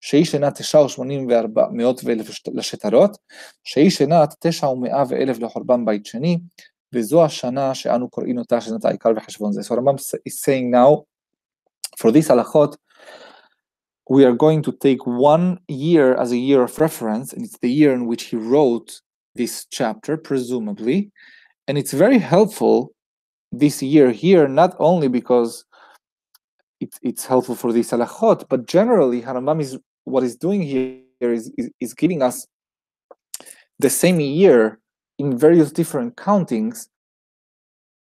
שהיא 0.00 0.24
שנה 0.24 0.50
תשע 0.50 0.78
ושמונים 0.78 1.26
וארבע 1.28 1.66
מאות 1.72 2.00
ואלף 2.04 2.30
לשטרות, 2.54 3.16
שהיא 3.64 3.90
שנה 3.90 4.24
תשע 4.40 4.68
ומאה 4.68 5.02
ואלף 5.08 5.38
לחורבן 5.38 5.84
בית 5.84 6.06
שני, 6.06 6.38
וזו 6.94 7.24
השנה 7.24 7.74
שאנו 7.74 8.10
קוראים 8.10 8.38
אותה 8.38 8.60
שנת 8.60 8.84
העיקר 8.84 9.10
וחשבון 9.16 9.52
זה. 9.52 9.60
So 9.60 9.76
Rambam 9.76 9.96
is 9.96 10.40
saying 10.40 10.70
now, 10.70 11.04
for 11.98 12.10
this 12.10 12.30
הלכות, 12.30 12.76
we 14.10 14.24
are 14.24 14.34
going 14.34 14.62
to 14.62 14.72
take 14.72 15.06
one 15.06 15.58
year 15.68 16.14
as 16.14 16.30
a 16.32 16.36
year 16.36 16.62
of 16.62 16.78
reference, 16.78 17.32
and 17.32 17.42
it's 17.42 17.58
the 17.58 17.70
year 17.70 17.92
in 17.92 18.06
which 18.06 18.24
he 18.24 18.36
wrote 18.36 19.00
this 19.34 19.66
chapter, 19.70 20.16
presumably. 20.16 21.10
And 21.66 21.78
it's 21.78 21.92
very 21.92 22.18
helpful 22.18 22.92
this 23.50 23.82
year 23.82 24.10
here, 24.10 24.46
not 24.46 24.76
only 24.78 25.08
because 25.08 25.64
it, 26.80 26.94
it's 27.02 27.24
helpful 27.24 27.54
for 27.54 27.72
this 27.72 27.90
halachot, 27.92 28.44
but 28.48 28.66
generally, 28.66 29.22
Harambam 29.22 29.60
is 29.60 29.78
what 30.04 30.22
is 30.22 30.36
doing 30.36 30.62
here 30.62 31.00
is, 31.20 31.50
is, 31.56 31.70
is 31.80 31.94
giving 31.94 32.22
us 32.22 32.46
the 33.78 33.90
same 33.90 34.20
year 34.20 34.78
in 35.18 35.36
various 35.36 35.70
different 35.72 36.16
countings 36.16 36.88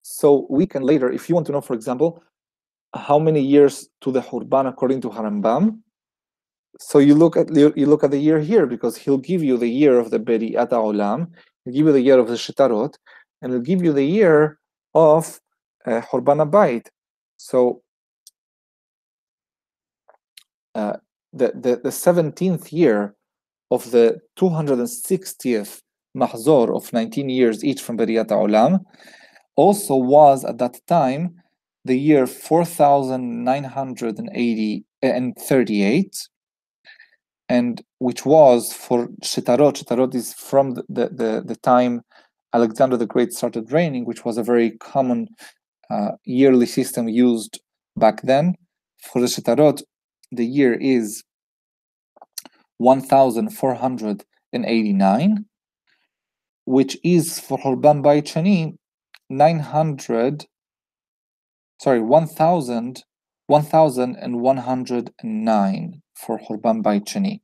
so 0.03 0.47
we 0.51 0.67
can 0.67 0.83
later 0.83 1.11
if 1.11 1.29
you 1.29 1.35
want 1.35 1.47
to 1.47 1.53
know 1.53 1.61
for 1.61 1.75
example 1.75 2.23
how 2.95 3.19
many 3.19 3.41
years 3.41 3.89
to 4.01 4.11
the 4.11 4.21
Hurban 4.21 4.69
according 4.69 5.01
to 5.03 5.11
Harambam 5.11 5.79
so 6.79 6.99
you 6.99 7.15
look 7.15 7.37
at 7.37 7.55
you 7.55 7.87
look 7.87 8.05
at 8.05 8.11
the 8.11 8.19
year 8.19 8.39
here 8.41 8.67
because 8.67 8.97
he'll 8.97 9.19
give 9.19 9.43
you 9.43 9.57
the 9.57 9.69
year 9.69 9.99
of 9.99 10.11
the 10.11 10.19
Beri'at 10.19 10.71
Olam, 10.71 11.31
he'll 11.65 11.73
give 11.75 11.87
you 11.87 11.93
the 11.93 12.01
year 12.01 12.19
of 12.19 12.29
the 12.29 12.35
Shetarot, 12.35 12.95
and 13.41 13.53
he'll 13.53 13.63
give 13.63 13.83
you 13.83 13.93
the 13.93 14.05
year 14.05 14.59
of 14.95 15.41
uh, 15.87 16.03
Horban 16.03 16.47
Abayit. 16.47 16.89
So 17.39 17.83
uh, 20.75 20.97
the, 21.33 21.53
the, 21.55 21.81
the 21.83 21.91
17th 21.91 22.73
year 22.73 23.15
of 23.71 23.91
the 23.91 24.21
260th 24.39 25.81
Mahzor 26.17 26.75
of 26.75 26.91
19 26.93 27.29
years 27.29 27.65
each 27.65 27.83
from 27.83 27.99
Beri'at 27.99 28.29
Olam 28.29 28.85
also 29.57 29.97
was 29.97 30.45
at 30.45 30.59
that 30.59 30.79
time 30.87 31.35
the 31.85 31.99
year 31.99 32.27
4980 32.27 34.85
and 35.03 35.37
38 35.37 36.29
and 37.49 37.83
which 37.99 38.27
was 38.27 38.73
for 38.73 39.07
Shetarot. 39.23 39.85
Shetarot 39.85 40.13
is 40.15 40.33
from 40.35 40.75
the, 40.75 40.85
the, 40.89 41.09
the, 41.09 41.43
the, 41.47 41.57
time 41.57 42.03
Alexander 42.53 42.97
the 42.97 43.07
Great 43.07 43.33
started 43.33 43.71
reigning, 43.71 44.05
which 44.05 44.25
was 44.25 44.37
a 44.37 44.43
very 44.43 44.73
common 44.79 45.29
uh, 45.91 46.11
yearly 46.25 46.67
system 46.67 47.09
used 47.09 47.61
back 47.97 48.23
then. 48.23 48.57
For 49.13 49.21
the 49.21 49.29
Shetarot, 49.29 49.85
the 50.33 50.45
year 50.45 50.75
is 50.75 51.23
1489, 52.79 55.45
which 56.67 56.99
is 57.03 57.41
for 57.41 57.59
Horban 57.59 58.03
Baichani 58.03 58.77
900, 59.31 60.45
sorry, 61.81 62.01
1000, 62.01 63.05
1109 63.47 66.03
for 66.15 66.39
Horban 66.39 66.83
Baichani. 66.83 67.41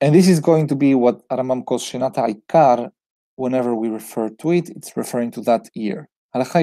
And 0.00 0.14
this 0.14 0.28
is 0.28 0.40
going 0.40 0.68
to 0.68 0.74
be 0.74 0.94
what 0.94 1.28
Arambam 1.28 1.64
calls 1.64 1.84
Shinata 1.84 2.34
Ikar 2.34 2.90
whenever 3.36 3.74
we 3.74 3.88
refer 3.88 4.28
to 4.28 4.50
it, 4.52 4.68
it's 4.70 4.96
referring 4.96 5.30
to 5.32 5.40
that 5.42 5.68
year. 5.74 6.08
Halakha 6.34 6.62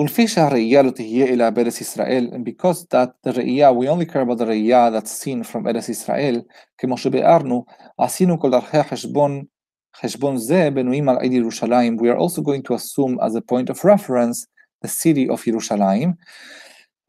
ולפי 0.00 0.28
שהראייה 0.28 0.82
לא 0.82 0.90
תהיה 0.90 1.26
אלא 1.26 1.50
בארץ 1.50 1.80
ישראל, 1.80 2.30
and 2.32 2.48
because 2.48 2.86
that 2.90 3.28
the 3.28 3.36
ראייה, 3.36 3.70
we 3.70 3.84
only 3.84 4.12
care 4.12 4.22
about 4.22 4.38
the 4.38 4.44
ראייה 4.44 4.90
that's 4.90 5.24
seen 5.24 5.52
from 5.52 5.68
ארץ 5.68 5.88
ישראל, 5.88 6.40
כמו 6.78 6.98
שביארנו, 6.98 7.64
עשינו 7.98 8.40
כל 8.40 8.50
דרכי 8.50 8.78
החשבון, 8.78 9.42
חשבון 9.96 10.36
זה 10.36 10.68
בנויים 10.74 11.08
על 11.08 11.16
עד 11.16 11.32
ירושלים, 11.32 11.96
we 11.98 12.02
are 12.02 12.18
also 12.18 12.40
going 12.40 12.62
to 12.62 12.74
assume 12.74 13.18
as 13.20 13.34
a 13.34 13.40
point 13.40 13.70
of 13.70 13.84
reference 13.84 14.46
the 14.84 14.88
city 14.88 15.32
of 15.34 15.42
ירושלים, 15.46 16.12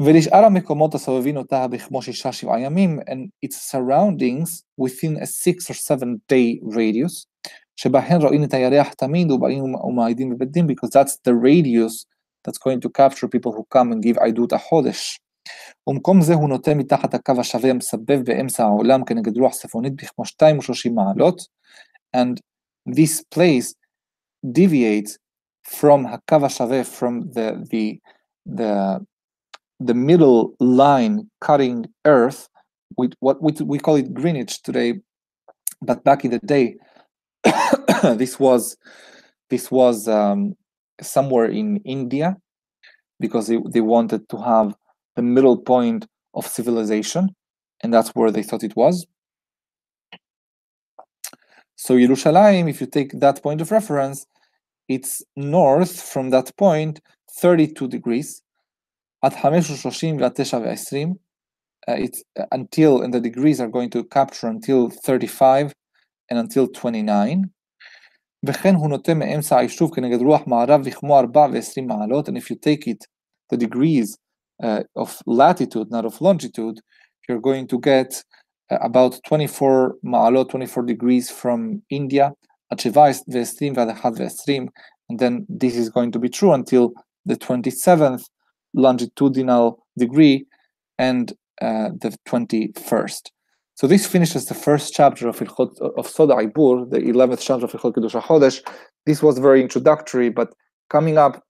ולשאר 0.02 0.46
המקומות 0.46 0.96
הסובבים 0.96 1.38
אותה 1.38 1.68
בכמו 1.68 2.02
שישה 2.02 2.32
שבעה 2.32 2.60
ימים, 2.60 3.00
and 3.00 3.48
its 3.48 3.56
surroundings 3.72 4.64
within 4.82 5.18
a 5.22 5.26
six 5.26 5.70
or 5.70 5.74
seven 5.74 6.18
day 6.32 6.76
radius, 6.76 7.26
שבהן 7.76 8.22
רואים 8.22 8.44
את 8.44 8.54
הירח 8.54 8.94
תמיד 8.94 9.32
ובאים 9.32 9.76
ומעידים 9.76 10.30
בבית 10.30 10.58
because 10.58 10.90
that's 10.90 11.18
the 11.28 11.34
radius 11.44 12.06
that's 12.48 12.58
going 12.58 12.80
to 12.82 12.90
capture 12.90 13.28
people 13.28 13.52
who 13.52 13.64
come 13.70 13.92
and 13.92 14.02
give 14.02 14.20
עדות 14.20 14.54
החודש. 14.54 15.20
ומקום 15.88 16.22
זה 16.22 16.34
הוא 16.34 16.50
נוטה 16.50 16.74
מתחת 16.74 17.14
הקו 17.14 17.34
השווה 17.40 17.70
המסבב 17.70 18.20
באמצע 18.26 18.64
העולם 18.64 19.06
כנגד 19.06 19.38
רוח 19.38 19.54
צפונית 19.54 19.96
בכמו 19.96 20.26
32 20.26 20.96
מעלות, 20.96 21.42
and 22.16 22.40
this 22.90 23.24
place 23.36 23.74
deviates 24.46 25.18
from 25.68 26.08
הקו 26.08 26.46
השווה, 26.46 26.82
from 26.82 27.34
the, 27.34 27.66
the, 27.72 28.00
the, 28.46 29.00
the 29.80 29.94
middle 29.94 30.54
line 30.60 31.30
cutting 31.42 31.86
earth, 32.06 32.48
with 32.98 33.14
what 33.20 33.42
we, 33.42 33.52
we 33.66 33.80
call 33.80 33.96
it 33.96 34.14
Greenwich 34.14 34.62
today, 34.62 35.00
but 35.82 36.04
back 36.04 36.24
in 36.26 36.32
the 36.32 36.40
day, 36.40 36.76
this 38.18 38.40
was 38.40 38.78
this 39.50 39.72
was 39.72 40.08
um, 40.08 40.56
somewhere 41.01 41.47
in 41.47 41.79
India 41.85 42.37
because 43.21 43.49
they, 43.49 43.59
they 43.71 43.81
wanted 43.81 44.29
to 44.29 44.37
have 44.39 44.75
the 45.17 45.23
middle 45.23 45.57
point 45.57 46.07
of 46.35 46.47
civilization, 46.47 47.35
and 47.83 47.93
that's 47.93 48.11
where 48.11 48.31
they 48.31 48.43
thought 48.43 48.63
it 48.63 48.77
was. 48.77 49.07
So 51.77 51.95
Yerushalayim, 51.95 52.69
if 52.69 52.81
you 52.81 52.87
take 52.87 53.13
that 53.21 53.43
point 53.43 53.61
of 53.61 53.71
reference, 53.71 54.27
it's 54.89 55.23
north 55.37 56.01
from 56.01 56.31
that 56.31 56.57
point 56.57 57.01
32 57.41 57.89
degrees 57.89 58.43
at 59.23 59.33
35 59.35 61.17
uh, 61.89 61.93
it's 61.93 62.23
uh, 62.39 62.45
until 62.53 63.03
and 63.03 63.15
the 63.15 63.21
degrees 63.21 63.61
are 63.61 63.69
going 63.69 63.91
to 63.91 64.05
capture 64.05 64.47
until 64.47 64.91
35 64.91 65.75
and 66.29 66.39
until 66.39 66.69
29. 66.69 67.51
וכן 68.46 68.76
הוא 68.76 68.90
נוטה 68.90 69.14
מאמצע 69.14 69.58
היישוב 69.58 69.96
כנגד 69.96 70.22
רוח 70.22 70.48
מערב 70.48 70.88
לכמו 70.88 71.20
24 71.20 71.48
מעלות, 71.88 72.30
and 72.30 72.32
if 72.32 72.50
you 72.50 72.56
take 72.56 72.88
it, 72.88 73.06
the 73.54 73.58
degrees 73.58 74.18
uh, 74.64 74.84
of 74.96 75.22
latitude, 75.28 75.90
not 75.92 76.06
of 76.06 76.22
longitude, 76.22 76.80
you're 77.28 77.40
going 77.40 77.68
to 77.68 77.80
get 77.80 78.24
uh, 78.72 78.78
about 78.82 79.20
24 79.24 79.96
מעלות, 80.04 80.50
24 80.50 80.84
degrees 80.84 81.30
from 81.30 81.82
India, 81.90 82.32
עד 82.70 82.80
27 82.80 83.74
ועד 83.76 83.90
21 83.90 84.68
and 85.10 85.20
then 85.20 85.46
this 85.50 85.76
is 85.76 85.90
going 85.90 86.12
to 86.12 86.20
be 86.20 86.30
true 86.30 86.54
until 86.54 86.94
the 87.26 87.36
27th 87.36 88.24
longitudinal 88.74 89.86
degree 89.98 90.46
and 90.98 91.34
uh, 91.62 91.90
the 92.02 92.16
21st. 92.28 93.30
So 93.79 93.87
this 93.87 94.09
finishes 94.09 94.47
the 94.47 94.55
first 94.55 94.93
chapter 94.93 95.29
of 95.29 95.39
Ilchot, 95.39 95.81
of 95.97 96.09
Sod 96.09 96.31
HaIbur, 96.31 96.91
the 96.91 96.99
11th 96.99 97.39
chapter 97.41 97.65
of 97.65 97.71
Ilchot 97.71 97.95
Kiddush 97.95 98.17
HaChodesh. 98.17 98.61
This 99.07 99.23
was 99.23 99.39
very 99.39 99.63
introductory, 99.63 100.31
but 100.31 100.53
coming 100.91 101.17
up, 101.17 101.45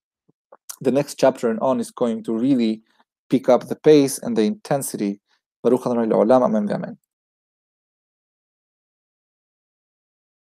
the 0.83 0.93
next 0.93 1.15
chapter 1.15 1.49
and 1.49 1.59
on 1.61 1.81
is 1.81 1.91
going 1.91 2.23
to 2.25 2.37
really 2.37 2.83
pick 3.31 3.49
up 3.49 3.69
the 3.69 3.77
pace 3.77 4.19
and 4.19 4.37
the 4.37 4.43
intensity. 4.43 5.23
Baruch 5.63 5.87
Adonai 5.87 6.15
Amen 6.15 6.99